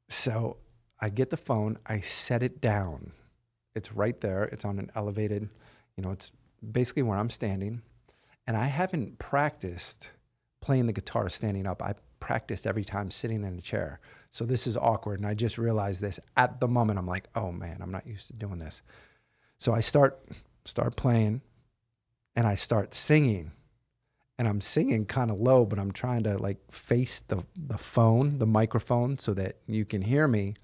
[0.09, 0.57] So
[0.99, 3.12] I get the phone, I set it down.
[3.76, 4.43] It's right there.
[4.45, 5.47] It's on an elevated,
[5.95, 6.32] you know, it's
[6.72, 7.82] basically where I'm standing.
[8.47, 10.09] And I haven't practiced
[10.62, 11.82] playing the guitar standing up.
[11.82, 13.99] I practiced every time sitting in a chair.
[14.32, 15.20] So this is awkward.
[15.20, 16.99] And I just realized this at the moment.
[16.99, 18.82] I'm like, oh man, I'm not used to doing this.
[19.59, 20.20] So I start
[20.66, 21.41] start playing
[22.36, 23.51] and I start singing.
[24.41, 28.39] And I'm singing kind of low, but I'm trying to like face the, the phone,
[28.39, 30.55] the microphone, so that you can hear me.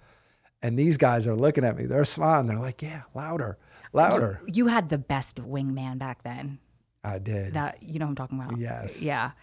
[0.63, 1.85] And these guys are looking at me.
[1.85, 2.47] They're smiling.
[2.47, 3.59] They're like, yeah, louder.
[3.93, 4.41] louder.
[4.47, 6.57] You had the best wingman back then.
[7.03, 7.53] I did.
[7.53, 8.57] That you know what I'm talking about.
[8.59, 8.99] Yes.
[8.99, 9.33] Yeah.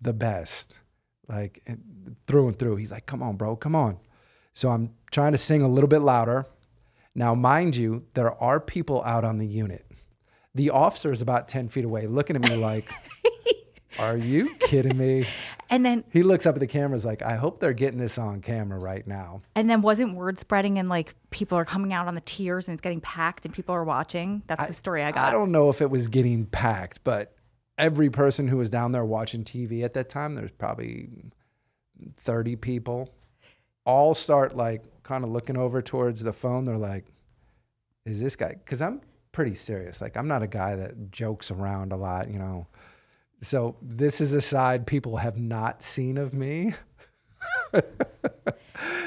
[0.00, 0.78] the best,
[1.28, 1.74] like eh,
[2.28, 2.76] through and through.
[2.76, 3.98] He's like, "Come on, bro, come on."
[4.52, 6.46] So I'm trying to sing a little bit louder.
[7.16, 9.84] Now, mind you, there are people out on the unit.
[10.54, 12.88] The officer is about ten feet away, looking at me like,
[14.00, 15.26] "Are you kidding me?"
[15.72, 18.40] And then He looks up at the cameras like, "I hope they're getting this on
[18.40, 22.16] camera right now." and then wasn't word spreading and like people are coming out on
[22.16, 24.42] the tiers and it's getting packed and people are watching.
[24.48, 25.28] That's the story I got.
[25.28, 27.36] I don't know if it was getting packed, but
[27.78, 31.08] every person who was down there watching TV at that time, there's probably
[32.16, 33.14] 30 people,
[33.84, 36.64] all start like kind of looking over towards the phone.
[36.64, 37.06] They're like,
[38.04, 38.54] is this guy?
[38.54, 39.00] Because I'm
[39.32, 40.00] pretty serious.
[40.00, 42.66] Like, I'm not a guy that jokes around a lot, you know.
[43.42, 46.74] So, this is a side people have not seen of me.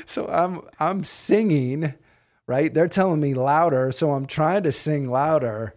[0.05, 1.93] so I'm I'm singing,
[2.47, 2.73] right?
[2.73, 5.75] They're telling me louder, so I'm trying to sing louder,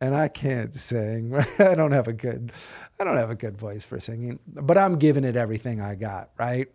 [0.00, 1.30] and I can't sing.
[1.30, 1.48] Right?
[1.60, 2.52] I don't have a good
[2.98, 6.30] I don't have a good voice for singing, but I'm giving it everything I got,
[6.38, 6.68] right?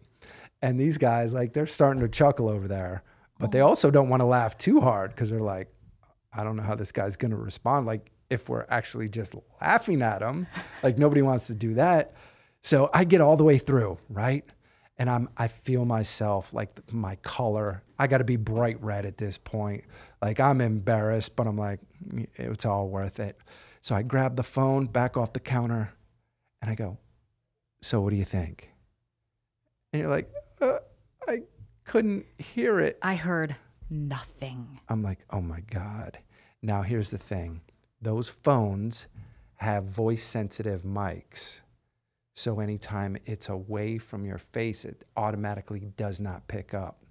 [0.62, 3.04] And these guys like they're starting to chuckle over there,
[3.40, 3.68] but they oh.
[3.68, 5.72] also don't want to laugh too hard because they're like,
[6.34, 7.86] I don't know how this guy's going to respond.
[7.86, 10.48] Like if we're actually just laughing at them.
[10.84, 12.14] like nobody wants to do that.
[12.62, 14.46] So I get all the way through, right?
[14.98, 17.84] And I'm I feel myself like my color.
[17.98, 19.84] I got to be bright red at this point.
[20.22, 21.80] Like I'm embarrassed, but I'm like
[22.36, 23.38] it's all worth it.
[23.82, 25.94] So I grab the phone, back off the counter,
[26.62, 26.98] and I go,
[27.82, 28.70] "So what do you think?"
[29.94, 30.80] And you're like, uh,
[31.30, 31.44] "I
[31.86, 33.56] couldn't hear it." I heard
[33.90, 34.80] nothing.
[34.90, 36.18] I'm like, oh my God.
[36.62, 37.62] Now, here's the thing
[38.02, 39.08] those phones
[39.56, 41.60] have voice sensitive mics.
[42.34, 47.04] So, anytime it's away from your face, it automatically does not pick up.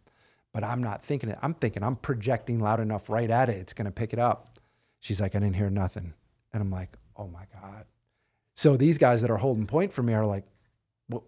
[0.55, 1.39] But I'm not thinking it.
[1.43, 3.57] I'm thinking I'm projecting loud enough right at it.
[3.57, 4.59] It's going to pick it up.
[5.01, 6.15] She's like, I didn't hear nothing.
[6.53, 7.85] And I'm like, oh my God.
[8.57, 10.45] So, these guys that are holding point for me are like,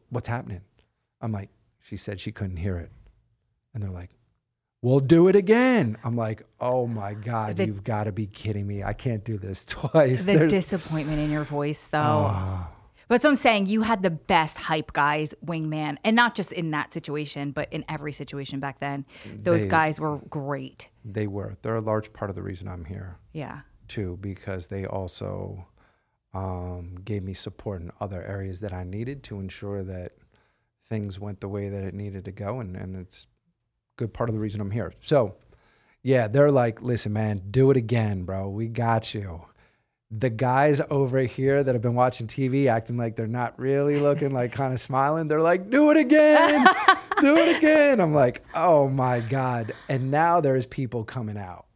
[0.09, 0.63] what's happening?
[1.21, 1.51] I'm like,
[1.81, 2.91] she said she couldn't hear it.
[3.75, 4.11] And they're like,
[4.83, 5.97] we'll do it again.
[6.05, 8.83] I'm like, oh my God, The- you've got to be kidding me.
[8.83, 10.20] I can't do this twice.
[10.20, 11.99] The There's- disappointment in your voice, though.
[12.31, 12.66] Oh,
[13.09, 16.70] But so I'm saying you had the best hype guys, wingman, and not just in
[16.70, 19.05] that situation, but in every situation back then.
[19.43, 20.89] Those They- guys were great.
[21.05, 21.57] they were.
[21.62, 23.61] They're a large part of the reason I'm here, Yeah.
[23.89, 25.66] too, because they also
[26.33, 30.12] um, gave me support in other areas that I needed to ensure that
[30.89, 32.61] things went the way that it needed to go.
[32.61, 33.26] And, and it's
[34.01, 34.95] good part of the reason I'm here.
[35.01, 35.37] So,
[36.03, 38.49] yeah, they're like, listen, man, do it again, bro.
[38.49, 39.43] We got you.
[40.11, 44.31] The guys over here that have been watching TV acting like they're not really looking
[44.31, 46.67] like kind of smiling, they're like, do it again.
[47.21, 48.01] do it again.
[48.01, 49.73] I'm like, oh my God.
[49.89, 51.67] And now there's people coming out,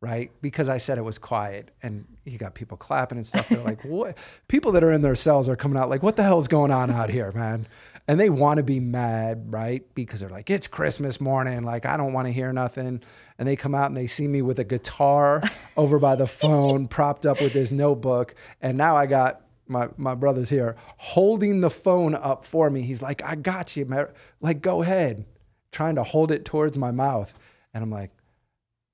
[0.00, 0.30] right?
[0.40, 3.48] Because I said it was quiet and you got people clapping and stuff.
[3.48, 4.16] They're like, what?
[4.48, 6.90] People that are in their cells are coming out like, what the hell's going on
[6.90, 7.66] out here, man?
[8.08, 9.82] And they want to be mad, right?
[9.94, 11.62] Because they're like, it's Christmas morning.
[11.62, 13.00] Like, I don't want to hear nothing.
[13.38, 15.42] And they come out and they see me with a guitar
[15.76, 18.34] over by the phone, propped up with this notebook.
[18.60, 22.82] And now I got my my brother's here holding the phone up for me.
[22.82, 24.08] He's like, "I got you, man.
[24.40, 25.24] Like, go ahead."
[25.72, 27.32] Trying to hold it towards my mouth,
[27.72, 28.10] and I'm like,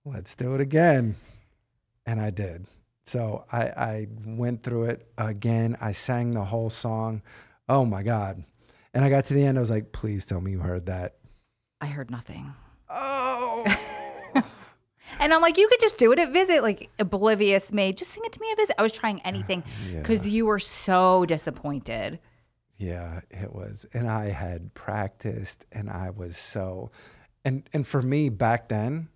[0.04, 1.16] "Let's do it again,"
[2.06, 2.66] and I did.
[3.04, 5.76] So I I went through it again.
[5.80, 7.22] I sang the whole song.
[7.68, 8.44] Oh my god!
[8.94, 9.58] And I got to the end.
[9.58, 11.16] I was like, "Please tell me you heard that."
[11.80, 12.52] I heard nothing.
[12.90, 13.64] Oh.
[15.18, 17.92] And I'm like, you could just do it at Visit, like oblivious me.
[17.92, 18.74] Just sing it to me at Visit.
[18.78, 19.62] I was trying anything
[19.92, 22.18] because you were so disappointed.
[22.76, 23.86] Yeah, it was.
[23.92, 26.92] And I had practiced and I was so
[27.44, 29.08] and and for me back then,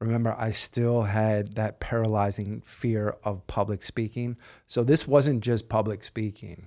[0.00, 4.36] remember I still had that paralyzing fear of public speaking.
[4.66, 6.66] So this wasn't just public speaking.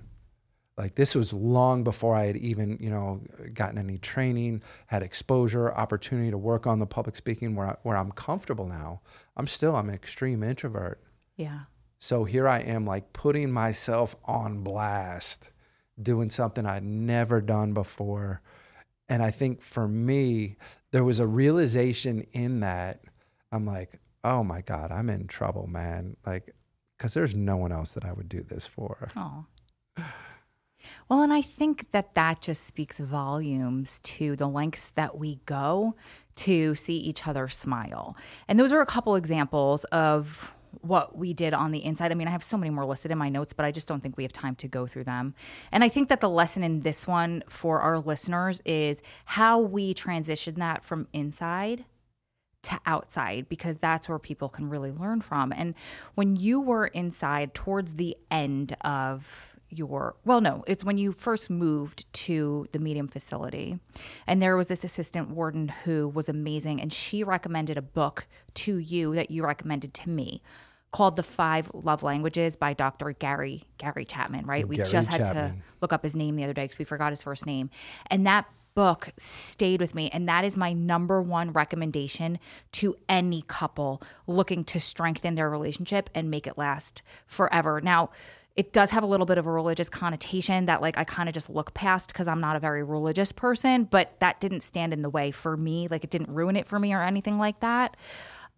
[0.77, 3.21] Like this was long before I had even, you know,
[3.53, 7.97] gotten any training, had exposure, opportunity to work on the public speaking where I, where
[7.97, 9.01] I'm comfortable now.
[9.35, 11.01] I'm still I'm an extreme introvert.
[11.35, 11.61] Yeah.
[11.99, 15.49] So here I am, like putting myself on blast,
[16.01, 18.41] doing something I'd never done before.
[19.09, 20.57] And I think for me,
[20.91, 23.01] there was a realization in that.
[23.51, 26.17] I'm like, oh my God, I'm in trouble, man.
[26.23, 26.53] Like,
[26.97, 29.07] because there's no one else that I would do this for.
[29.15, 29.45] Oh.
[31.09, 35.95] Well, and I think that that just speaks volumes to the lengths that we go
[36.37, 38.15] to see each other smile.
[38.47, 42.11] And those are a couple examples of what we did on the inside.
[42.11, 44.01] I mean, I have so many more listed in my notes, but I just don't
[44.01, 45.33] think we have time to go through them.
[45.71, 49.93] And I think that the lesson in this one for our listeners is how we
[49.93, 51.85] transition that from inside
[52.63, 55.53] to outside because that's where people can really learn from.
[55.53, 55.73] And
[56.15, 61.49] when you were inside towards the end of your well no it's when you first
[61.49, 63.79] moved to the medium facility.
[64.25, 68.77] And there was this assistant warden who was amazing and she recommended a book to
[68.77, 70.41] you that you recommended to me
[70.91, 74.67] called the five love languages by dr gary gary chapman right?
[74.67, 77.11] We Gary just had to look up his name the other day because we forgot
[77.11, 77.69] his first name.
[78.09, 82.37] And that book stayed with me and that is my number one recommendation
[82.71, 87.81] to any couple looking to strengthen their relationship and make it last forever.
[87.81, 88.11] Now
[88.57, 91.33] it does have a little bit of a religious connotation that like I kind of
[91.33, 95.03] just look past because I'm not a very religious person, but that didn't stand in
[95.03, 95.87] the way for me.
[95.89, 97.95] Like it didn't ruin it for me or anything like that.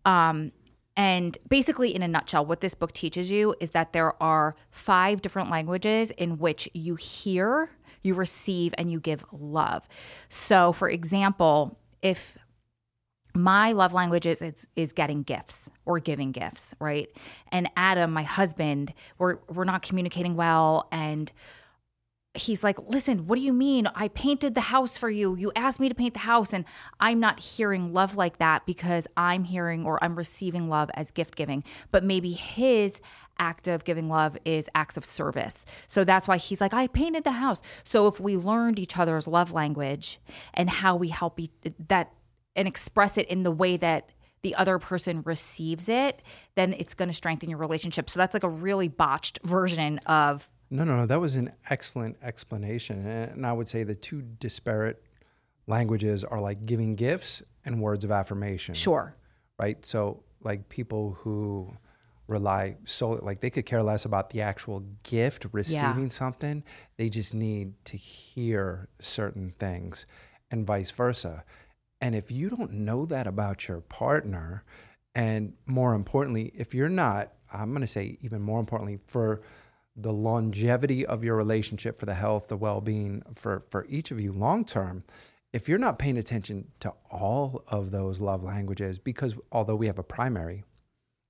[0.06, 0.54] Um,
[0.96, 5.22] and basically, in a nutshell, what this book teaches you is that there are five
[5.22, 7.70] different languages in which you hear,
[8.02, 9.88] you receive, and you give love.
[10.28, 12.38] So, for example, if
[13.44, 17.10] my love language is, is is getting gifts or giving gifts, right?
[17.52, 21.32] And Adam, my husband, we're we're not communicating well and
[22.34, 23.88] he's like, "Listen, what do you mean?
[23.96, 25.36] I painted the house for you.
[25.36, 26.66] You asked me to paint the house and
[27.00, 31.36] I'm not hearing love like that because I'm hearing or I'm receiving love as gift
[31.36, 31.64] giving.
[31.92, 33.02] But maybe his
[33.40, 35.66] act of giving love is acts of service.
[35.88, 37.62] So that's why he's like, I painted the house.
[37.86, 40.20] So if we learned each other's love language
[40.54, 41.52] and how we help each,
[41.88, 42.12] that
[42.56, 44.10] and express it in the way that
[44.42, 46.22] the other person receives it,
[46.56, 48.10] then it's going to strengthen your relationship.
[48.10, 51.06] So that's like a really botched version of No, no, no.
[51.06, 53.06] That was an excellent explanation.
[53.06, 55.04] And I would say the two disparate
[55.68, 58.74] languages are like giving gifts and words of affirmation.
[58.76, 59.16] sure.
[59.60, 59.86] Right.
[59.86, 61.70] So, like people who
[62.28, 66.64] rely solely, like they could care less about the actual gift, receiving something.
[66.96, 70.06] They just need to hear certain things
[70.52, 71.44] and vice versa.
[72.02, 74.64] And if you don't know that about your partner,
[75.16, 79.42] and more importantly, if you're not, I'm going to say even more importantly, for
[79.96, 84.20] the longevity of your relationship, for the health, the well being, for, for each of
[84.20, 85.04] you long term,
[85.52, 90.00] if you're not paying attention to all of those love languages, because although we have
[90.00, 90.64] a primary,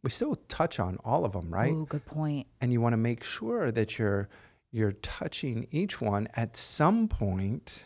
[0.03, 1.71] we still touch on all of them, right?
[1.73, 2.47] Ooh, good point.
[2.61, 4.29] and you want to make sure that you're
[4.71, 7.85] you're touching each one at some point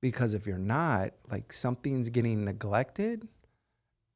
[0.00, 3.26] because if you're not like something's getting neglected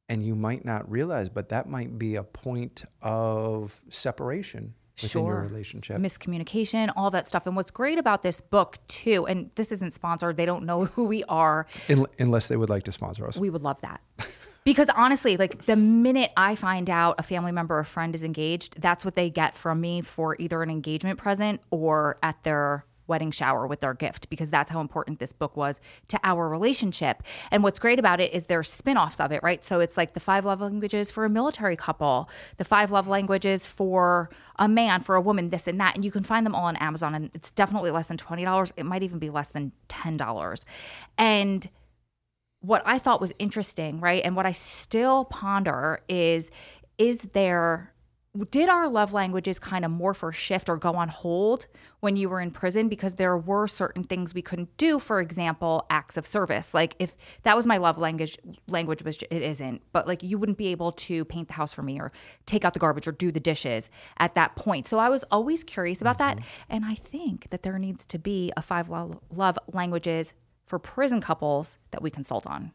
[0.09, 5.41] and you might not realize but that might be a point of separation within your
[5.41, 7.47] relationship Miscommunication, all that stuff.
[7.47, 11.05] And what's great about this book, too, and this isn't sponsored, they don't know who
[11.05, 11.65] we are.
[11.89, 14.01] Un- unless they would like to sponsor us We would love that.
[14.63, 18.79] Because honestly, like the minute I find out a family member or friend is engaged,
[18.79, 23.29] that's what they get from me for either an engagement present or at their wedding
[23.29, 27.21] shower with their gift because that's how important this book was to our relationship.
[27.51, 29.63] And what's great about it is there's spin-offs of it, right?
[29.63, 33.67] So it's like the five love languages for a military couple, the five love languages
[33.67, 35.93] for a man, for a woman, this and that.
[35.93, 38.71] And you can find them all on Amazon and it's definitely less than $20.
[38.75, 40.63] It might even be less than $10.
[41.19, 41.69] And
[42.61, 44.23] what I thought was interesting, right?
[44.25, 46.49] And what I still ponder is
[46.97, 47.92] is there
[48.49, 51.67] did our love languages kind of morph or shift or go on hold
[51.99, 52.89] when you were in prison?
[52.89, 56.73] Because there were certain things we couldn't do for example acts of service.
[56.73, 59.81] Like if that was my love language language which it isn't.
[59.91, 62.11] But like you wouldn't be able to paint the house for me or
[62.47, 64.87] take out the garbage or do the dishes at that point.
[64.87, 66.37] So i was always curious about that.
[66.37, 66.47] Mm-hmm.
[66.69, 70.33] And i think that there needs to be a five lo- love languages
[70.65, 72.71] for prison couples that we consult on.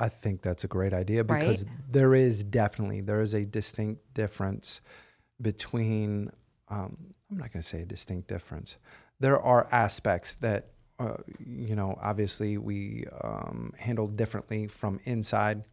[0.00, 1.40] I think that's a great idea Right?
[1.40, 4.80] because there is definitely there is a distinct difference
[5.40, 6.30] between.
[6.68, 6.96] Um,
[7.30, 8.76] I'm not going to say a distinct difference.
[9.20, 15.64] There are aspects that uh, you know obviously we um, handle differently from inside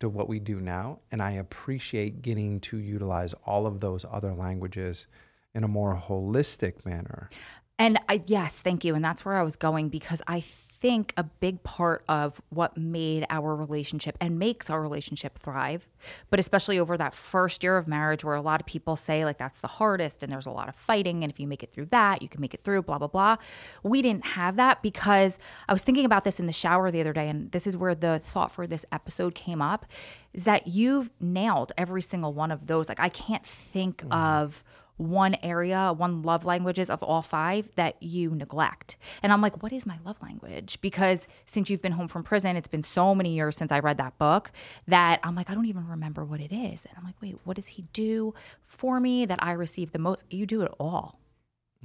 [0.00, 4.34] to what we do now, and I appreciate getting to utilize all of those other
[4.34, 5.06] languages
[5.54, 7.30] in a more holistic manner.
[7.78, 8.94] And I, yes, thank you.
[8.94, 10.44] And that's where I was going because I
[10.86, 15.88] think a big part of what made our relationship and makes our relationship thrive,
[16.30, 19.36] but especially over that first year of marriage where a lot of people say like
[19.36, 21.24] that's the hardest and there's a lot of fighting.
[21.24, 23.36] And if you make it through that, you can make it through, blah, blah, blah.
[23.82, 27.12] We didn't have that because I was thinking about this in the shower the other
[27.12, 27.28] day.
[27.28, 29.86] And this is where the thought for this episode came up
[30.34, 32.88] is that you've nailed every single one of those.
[32.88, 34.12] Like I can't think mm-hmm.
[34.12, 34.62] of
[34.96, 38.96] one area, one love languages of all five that you neglect.
[39.22, 40.78] And I'm like, what is my love language?
[40.80, 43.98] Because since you've been home from prison, it's been so many years since I read
[43.98, 44.50] that book
[44.88, 46.84] that I'm like, I don't even remember what it is.
[46.84, 48.34] And I'm like, wait, what does he do
[48.66, 50.24] for me that I receive the most?
[50.30, 51.18] You do it all.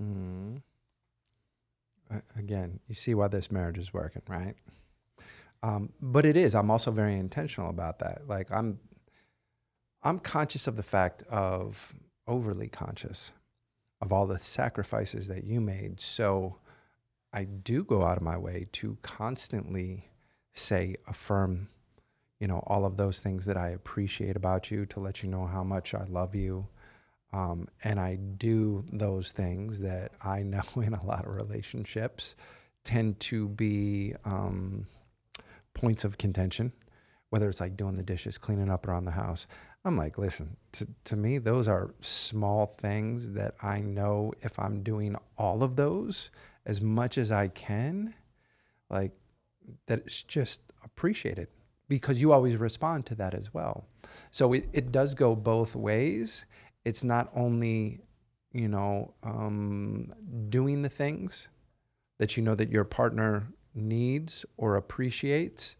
[0.02, 0.62] Mm.
[2.38, 4.56] Again, you see why this marriage is working, right?
[5.64, 6.56] Um, but it is.
[6.56, 8.28] I'm also very intentional about that.
[8.28, 8.80] Like I'm,
[10.04, 11.94] I'm conscious of the fact of
[12.28, 13.32] overly conscious
[14.02, 16.00] of all the sacrifices that you made.
[16.00, 16.58] So
[17.34, 20.10] I do go out of my way to constantly
[20.54, 21.70] say, affirm,
[22.40, 25.46] you know, all of those things that I appreciate about you, to let you know
[25.46, 26.68] how much I love you.
[27.34, 32.36] Um, and I do those things that I know in a lot of relationships
[32.84, 34.88] tend to be um,
[35.74, 36.74] points of contention,
[37.30, 39.48] whether it's like doing the dishes, cleaning up around the house.
[39.84, 44.84] I'm like, listen, to, to me, those are small things that I know if I'm
[44.84, 46.30] doing all of those
[46.66, 48.14] as much as I can,
[48.90, 49.12] like
[49.88, 51.48] that it's just appreciated
[51.88, 53.86] because you always respond to that as well.
[54.30, 56.46] So it, it does go both ways.
[56.86, 58.02] It's not only,
[58.54, 60.14] you know, um,
[60.50, 61.48] doing the things
[62.20, 65.76] that you know that your partner needs or appreciates,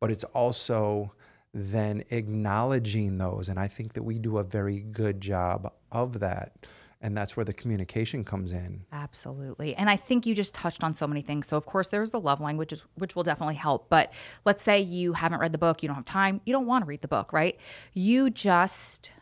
[0.00, 1.12] but it's also
[1.56, 3.48] then acknowledging those.
[3.48, 6.66] And I think that we do a very good job of that.
[7.00, 8.84] And that's where the communication comes in.
[8.92, 9.74] Absolutely.
[9.74, 11.46] And I think you just touched on so many things.
[11.46, 13.88] So, of course, there's the love language, which will definitely help.
[13.88, 14.12] But
[14.44, 16.86] let's say you haven't read the book, you don't have time, you don't want to
[16.86, 17.58] read the book, right?
[17.94, 19.12] You just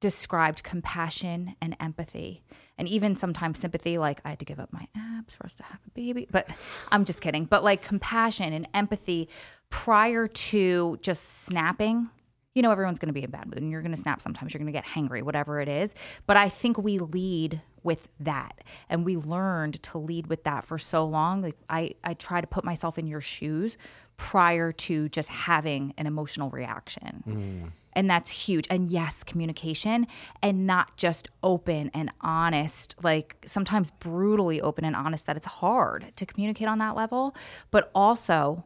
[0.00, 2.44] described compassion and empathy
[2.76, 5.64] and even sometimes sympathy like i had to give up my abs for us to
[5.64, 6.48] have a baby but
[6.92, 9.28] i'm just kidding but like compassion and empathy
[9.70, 12.08] prior to just snapping
[12.54, 14.52] you know everyone's going to be in bad mood and you're going to snap sometimes
[14.52, 15.94] you're going to get hangry whatever it is
[16.26, 20.78] but i think we lead with that and we learned to lead with that for
[20.78, 23.76] so long like i i try to put myself in your shoes
[24.16, 28.64] prior to just having an emotional reaction mm and that's huge.
[28.70, 30.06] And yes, communication
[30.40, 36.12] and not just open and honest, like sometimes brutally open and honest, that it's hard
[36.14, 37.34] to communicate on that level.
[37.72, 38.64] But also,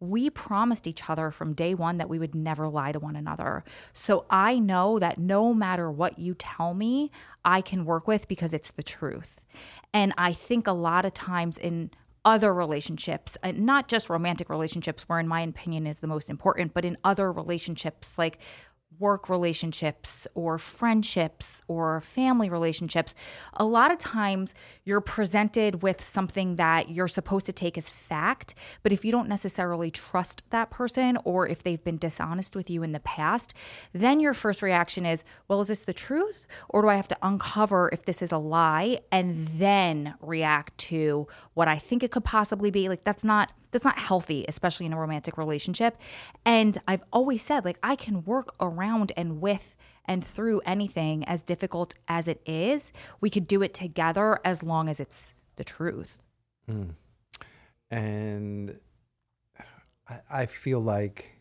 [0.00, 3.64] we promised each other from day one that we would never lie to one another.
[3.94, 7.10] So I know that no matter what you tell me,
[7.44, 9.40] I can work with because it's the truth.
[9.94, 11.90] And I think a lot of times in
[12.26, 16.74] other relationships, and not just romantic relationships, where in my opinion is the most important,
[16.74, 18.38] but in other relationships like
[18.98, 23.14] work relationships or friendships or family relationships,
[23.54, 28.54] a lot of times you're presented with something that you're supposed to take as fact.
[28.82, 32.82] But if you don't necessarily trust that person or if they've been dishonest with you
[32.82, 33.54] in the past,
[33.92, 36.46] then your first reaction is, well, is this the truth?
[36.68, 41.26] Or do I have to uncover if this is a lie and then react to
[41.54, 42.88] what I think it could possibly be?
[42.88, 45.98] Like, that's not that's not healthy, especially in a romantic relationship.
[46.44, 51.42] And I've always said, like, I can work around and with and through anything as
[51.42, 52.92] difficult as it is.
[53.20, 56.22] We could do it together as long as it's the truth.
[56.70, 56.94] Mm.
[57.90, 58.78] And
[60.08, 61.32] I, I feel like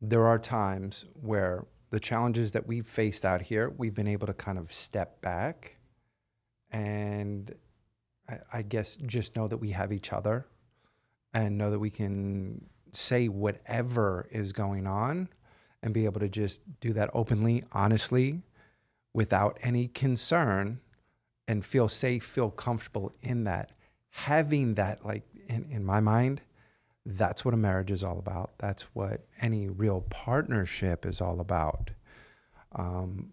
[0.00, 4.34] there are times where the challenges that we've faced out here, we've been able to
[4.34, 5.76] kind of step back
[6.70, 7.54] and
[8.28, 10.46] I, I guess just know that we have each other
[11.34, 15.28] and know that we can say whatever is going on
[15.82, 18.42] and be able to just do that openly, honestly,
[19.12, 20.80] without any concern
[21.48, 23.72] and feel safe, feel comfortable in that.
[24.10, 26.40] Having that, like in, in my mind,
[27.04, 28.52] that's what a marriage is all about.
[28.58, 31.90] That's what any real partnership is all about.
[32.72, 33.32] Um,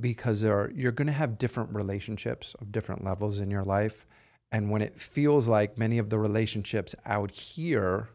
[0.00, 4.06] because there are, you're going to have different relationships of different levels in your life.
[4.56, 8.08] And when it feels like many of the relationships out here,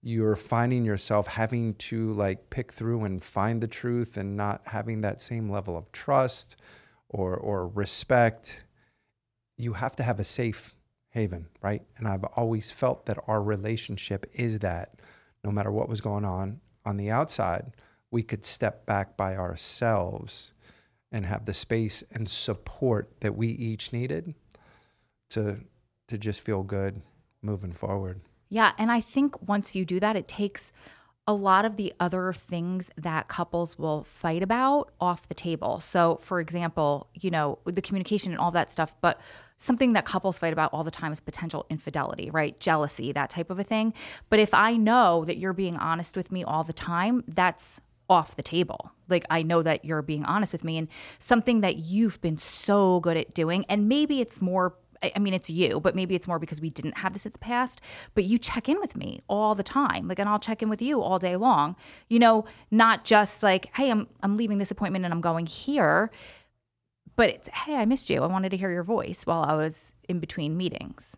[0.00, 5.02] you're finding yourself having to like pick through and find the truth and not having
[5.02, 6.56] that same level of trust
[7.10, 8.64] or or respect
[9.58, 10.74] you have to have a safe
[11.10, 11.82] haven right?
[11.98, 14.94] And i've always felt that our relationship is that.
[15.44, 17.72] No matter what was going on on the outside
[18.10, 20.54] we could step back by ourselves
[21.12, 24.34] and have the space and support that we each needed
[25.36, 25.60] to
[26.08, 27.02] to just feel good
[27.42, 28.20] moving forward.
[28.48, 30.72] Yeah, and I think once you do that, it takes
[31.28, 35.80] a lot of the other things that couples will fight about off the table.
[35.80, 39.20] So, for example, you know, the communication and all that stuff, but
[39.58, 42.58] something that couples fight about all the time is potential infidelity, right?
[42.60, 43.92] Jealousy, that type of a thing.
[44.30, 48.36] But if I know that you're being honest with me all the time, that's off
[48.36, 48.92] the table.
[49.08, 50.86] Like, I know that you're being honest with me and
[51.18, 53.64] something that you've been so good at doing.
[53.68, 56.98] And maybe it's more I mean, it's you, but maybe it's more because we didn't
[56.98, 57.80] have this in the past.
[58.14, 60.80] But you check in with me all the time, like, and I'll check in with
[60.82, 61.76] you all day long.
[62.08, 66.10] You know, not just like, hey, I'm I'm leaving this appointment and I'm going here,
[67.16, 68.22] but it's, hey, I missed you.
[68.22, 71.10] I wanted to hear your voice while I was in between meetings.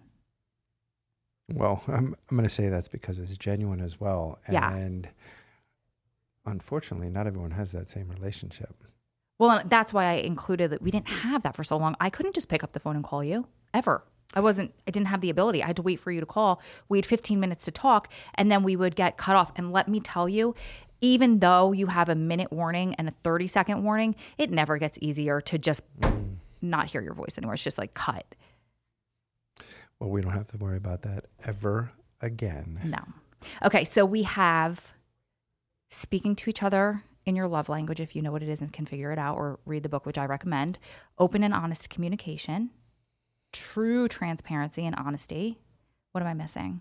[1.52, 4.38] Well, I'm I'm going to say that's because it's genuine as well.
[4.50, 4.74] Yeah.
[4.74, 5.08] And
[6.46, 8.84] unfortunately, not everyone has that same relationship.
[9.38, 11.94] Well, that's why I included that we didn't have that for so long.
[12.00, 14.02] I couldn't just pick up the phone and call you ever.
[14.34, 15.62] I wasn't, I didn't have the ability.
[15.62, 16.60] I had to wait for you to call.
[16.88, 19.52] We had 15 minutes to talk, and then we would get cut off.
[19.56, 20.54] And let me tell you,
[21.00, 24.98] even though you have a minute warning and a 30 second warning, it never gets
[25.00, 25.82] easier to just
[26.60, 27.54] not hear your voice anymore.
[27.54, 28.26] It's just like cut.
[29.98, 31.90] Well, we don't have to worry about that ever
[32.20, 32.80] again.
[32.84, 32.98] No.
[33.64, 34.92] Okay, so we have
[35.90, 38.72] speaking to each other in your love language, if you know what it is and
[38.72, 40.78] can figure it out, or read the book, which I recommend.
[41.18, 42.70] Open and honest communication,
[43.52, 45.58] true transparency and honesty.
[46.12, 46.80] What am I missing?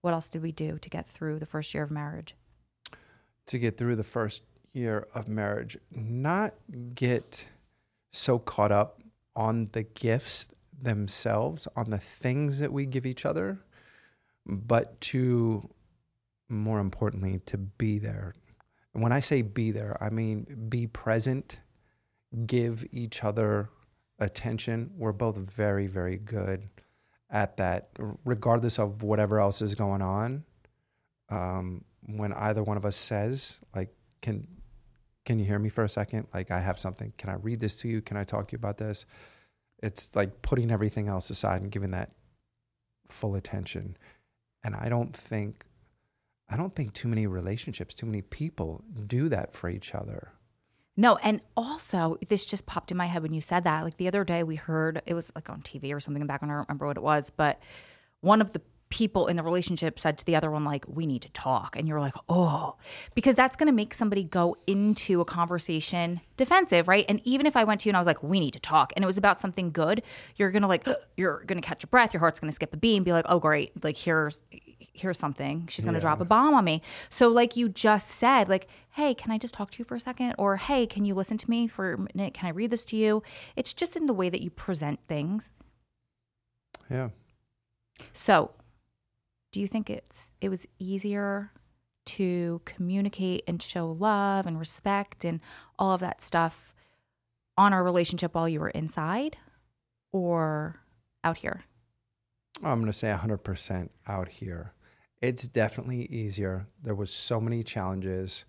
[0.00, 2.34] What else did we do to get through the first year of marriage?
[3.46, 4.42] To get through the first
[4.72, 6.54] year of marriage, not
[6.94, 7.44] get
[8.12, 9.02] so caught up
[9.34, 10.48] on the gifts
[10.80, 13.58] themselves, on the things that we give each other,
[14.46, 15.68] but to
[16.48, 18.34] more importantly, to be there.
[18.94, 21.60] And when I say be there, I mean be present,
[22.46, 23.68] give each other
[24.18, 24.90] attention.
[24.96, 26.68] We're both very, very good
[27.30, 27.90] at that,
[28.24, 30.44] regardless of whatever else is going on.
[31.30, 33.90] Um, when either one of us says, like,
[34.22, 34.46] can
[35.24, 36.26] can you hear me for a second?
[36.32, 37.12] Like, I have something.
[37.18, 38.00] Can I read this to you?
[38.00, 39.04] Can I talk to you about this?
[39.82, 42.12] It's like putting everything else aside and giving that
[43.10, 43.96] full attention.
[44.64, 45.66] And I don't think
[46.48, 50.32] I don't think too many relationships, too many people do that for each other.
[50.98, 53.84] No, and also this just popped in my head when you said that.
[53.84, 56.50] Like the other day, we heard it was like on TV or something back when
[56.50, 57.60] I don't remember what it was, but
[58.20, 61.20] one of the people in the relationship said to the other one like we need
[61.20, 62.74] to talk and you're like oh
[63.14, 67.54] because that's going to make somebody go into a conversation defensive right and even if
[67.54, 69.18] i went to you and i was like we need to talk and it was
[69.18, 70.02] about something good
[70.36, 70.88] you're going to like
[71.18, 73.12] you're going to catch your breath your heart's going to skip a beat and be
[73.12, 74.42] like oh great like here's
[74.78, 76.02] here's something she's going to Yeah.
[76.02, 79.54] drop a bomb on me so like you just said like hey can i just
[79.54, 81.98] talk to you for a second or hey can you listen to me for a
[81.98, 83.22] minute can i read this to you
[83.56, 85.50] it's just in the way that you present things
[86.90, 87.08] Yeah.
[88.12, 88.52] so,
[89.52, 91.52] do you think it's it was easier
[92.06, 95.40] to communicate and show love and respect and
[95.78, 96.72] all of that stuff
[97.56, 99.36] on our relationship while you were inside
[100.12, 100.80] or
[101.24, 101.64] out here?
[102.64, 104.72] I'm going to say 100% out here.
[105.20, 106.66] It's definitely easier.
[106.82, 108.44] There was so many challenges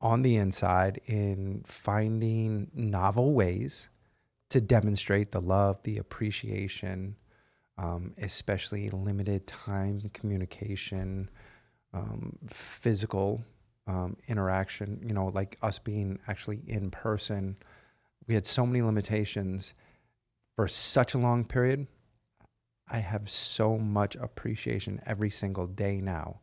[0.00, 3.88] on the inside in finding novel ways
[4.50, 7.16] to demonstrate the love, the appreciation,
[7.78, 11.30] um, especially limited time communication,
[11.94, 13.42] um, physical
[13.86, 17.56] um, interaction, you know, like us being actually in person.
[18.26, 19.74] We had so many limitations
[20.56, 21.86] for such a long period.
[22.88, 26.40] I have so much appreciation every single day now.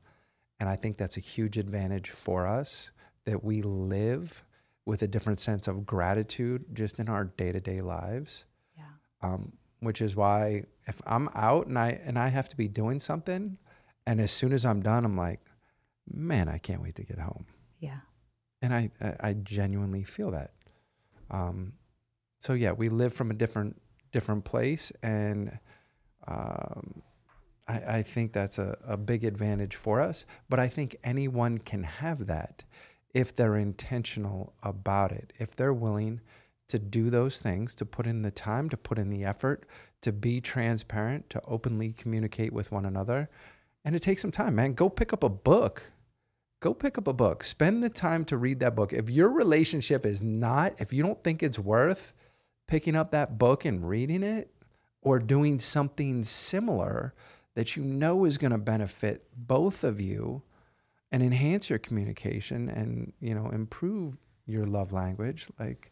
[0.59, 2.91] And I think that's a huge advantage for us
[3.25, 4.43] that we live
[4.85, 8.45] with a different sense of gratitude just in our day to day lives.
[8.75, 8.83] Yeah.
[9.21, 12.99] Um, which is why if I'm out and I and I have to be doing
[12.99, 13.57] something,
[14.05, 15.39] and as soon as I'm done, I'm like,
[16.11, 17.45] man, I can't wait to get home.
[17.79, 17.99] Yeah.
[18.61, 20.53] And I I I genuinely feel that.
[21.29, 21.73] Um,
[22.41, 23.79] so yeah, we live from a different
[24.11, 25.57] different place, and
[26.30, 27.01] um,
[27.67, 30.25] I, I think that's a, a big advantage for us.
[30.47, 32.63] But I think anyone can have that
[33.13, 36.21] if they're intentional about it, if they're willing
[36.67, 39.65] to do those things, to put in the time, to put in the effort,
[40.01, 43.27] to be transparent, to openly communicate with one another.
[43.84, 44.73] And it takes some time, man.
[44.73, 45.82] Go pick up a book.
[46.59, 47.43] Go pick up a book.
[47.43, 48.93] Spend the time to read that book.
[48.93, 52.13] If your relationship is not, if you don't think it's worth
[52.67, 54.51] picking up that book and reading it
[55.01, 57.13] or doing something similar
[57.55, 60.41] that you know is going to benefit both of you
[61.11, 65.91] and enhance your communication and, you know, improve your love language, like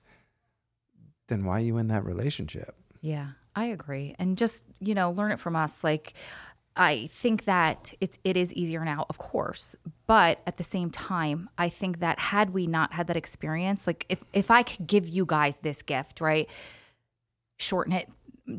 [1.27, 2.75] then why are you in that relationship?
[3.01, 4.15] Yeah, I agree.
[4.19, 5.83] And just, you know, learn it from us.
[5.83, 6.13] Like,
[6.75, 9.75] I think that it's it is easier now, of course.
[10.05, 14.05] But at the same time, I think that had we not had that experience, like
[14.09, 16.47] if if I could give you guys this gift, right?
[17.57, 18.09] Shorten it,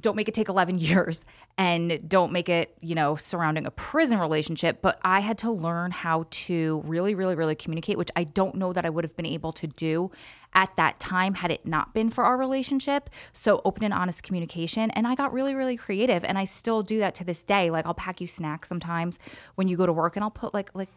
[0.00, 1.24] don't make it take 11 years
[1.56, 5.90] and don't make it, you know, surrounding a prison relationship, but I had to learn
[5.90, 9.26] how to really really really communicate, which I don't know that I would have been
[9.26, 10.10] able to do
[10.54, 13.10] at that time had it not been for our relationship.
[13.32, 14.90] So open and honest communication.
[14.92, 16.24] And I got really, really creative.
[16.24, 17.70] And I still do that to this day.
[17.70, 19.18] Like I'll pack you snacks sometimes
[19.56, 20.88] when you go to work and I'll put like like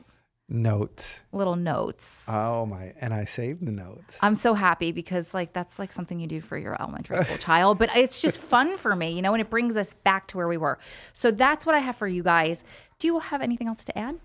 [0.53, 1.21] Notes.
[1.31, 2.13] little notes.
[2.27, 4.17] Oh my, and I saved the notes.
[4.19, 7.77] I'm so happy because like that's like something you do for your elementary school child,
[7.77, 10.49] but it's just fun for me, you know, and it brings us back to where
[10.49, 10.77] we were.
[11.13, 12.65] So that's what I have for you guys
[12.99, 14.19] Do you have anything else to add?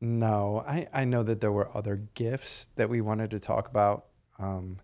[0.00, 4.06] No, I, I know that there were other gifts that we wanted to talk about.
[4.40, 4.78] Um,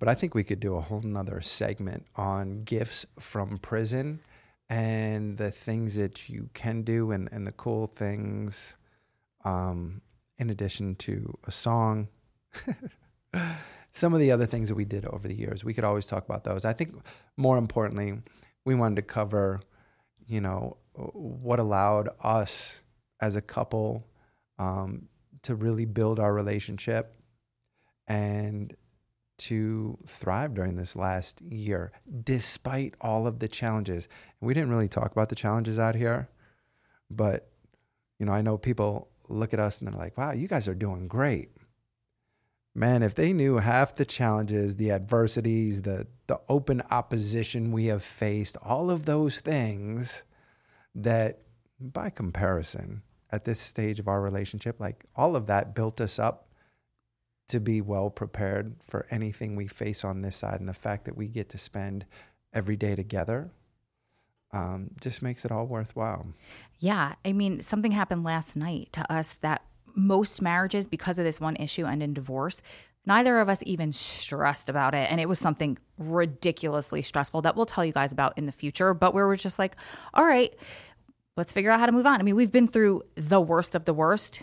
[0.00, 4.20] but I think we could do a whole nother segment on gifts from prison
[4.68, 8.74] and the things that you can do and, and the cool things
[9.44, 10.00] um,
[10.40, 12.08] in addition to a song.
[13.92, 16.24] Some of the other things that we did over the years, we could always talk
[16.24, 16.64] about those.
[16.64, 16.94] I think
[17.36, 18.18] more importantly,
[18.64, 19.60] we wanted to cover,
[20.26, 22.74] you know, what allowed us
[23.20, 24.06] as a couple
[24.58, 25.08] um,
[25.42, 27.14] to really build our relationship
[28.08, 28.74] and
[29.38, 31.92] to thrive during this last year,
[32.24, 34.08] despite all of the challenges.
[34.40, 36.28] And we didn't really talk about the challenges out here,
[37.10, 37.50] but
[38.18, 40.74] you know, I know people look at us and they're like, "Wow, you guys are
[40.74, 41.50] doing great."
[42.74, 48.04] Man, if they knew half the challenges, the adversities, the the open opposition we have
[48.04, 50.22] faced, all of those things
[50.94, 51.42] that
[51.80, 53.02] by comparison
[53.32, 56.48] at this stage of our relationship, like all of that built us up
[57.48, 60.60] to be well prepared for anything we face on this side.
[60.60, 62.06] And the fact that we get to spend
[62.52, 63.50] every day together
[64.52, 66.26] um, just makes it all worthwhile.
[66.78, 67.14] Yeah.
[67.24, 69.62] I mean, something happened last night to us that
[69.94, 72.62] most marriages, because of this one issue, end in divorce.
[73.06, 75.10] Neither of us even stressed about it.
[75.10, 78.94] And it was something ridiculously stressful that we'll tell you guys about in the future.
[78.94, 79.76] But we were just like,
[80.14, 80.54] all right,
[81.36, 82.20] let's figure out how to move on.
[82.20, 84.42] I mean, we've been through the worst of the worst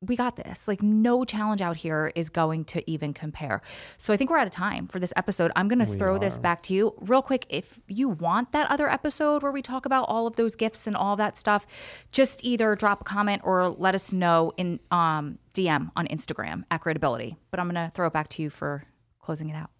[0.00, 0.68] we got this.
[0.68, 3.62] Like, no challenge out here is going to even compare.
[3.98, 5.50] So, I think we're out of time for this episode.
[5.56, 6.18] I'm going to throw are.
[6.18, 7.46] this back to you real quick.
[7.48, 10.96] If you want that other episode where we talk about all of those gifts and
[10.96, 11.66] all that stuff,
[12.12, 16.82] just either drop a comment or let us know in um, DM on Instagram at
[16.82, 17.36] Gritability.
[17.50, 18.84] But I'm going to throw it back to you for
[19.20, 19.70] closing it out.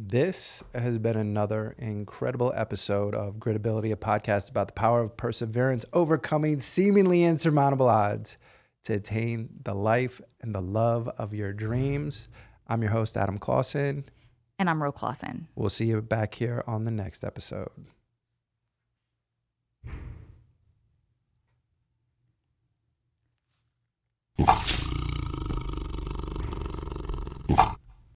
[0.00, 5.84] This has been another incredible episode of Gritability, a podcast about the power of perseverance,
[5.92, 8.38] overcoming seemingly insurmountable odds
[8.84, 12.28] to attain the life and the love of your dreams.
[12.66, 14.04] I'm your host, Adam Clausen.
[14.58, 15.48] And I'm Ro Clausen.
[15.54, 17.70] We'll see you back here on the next episode.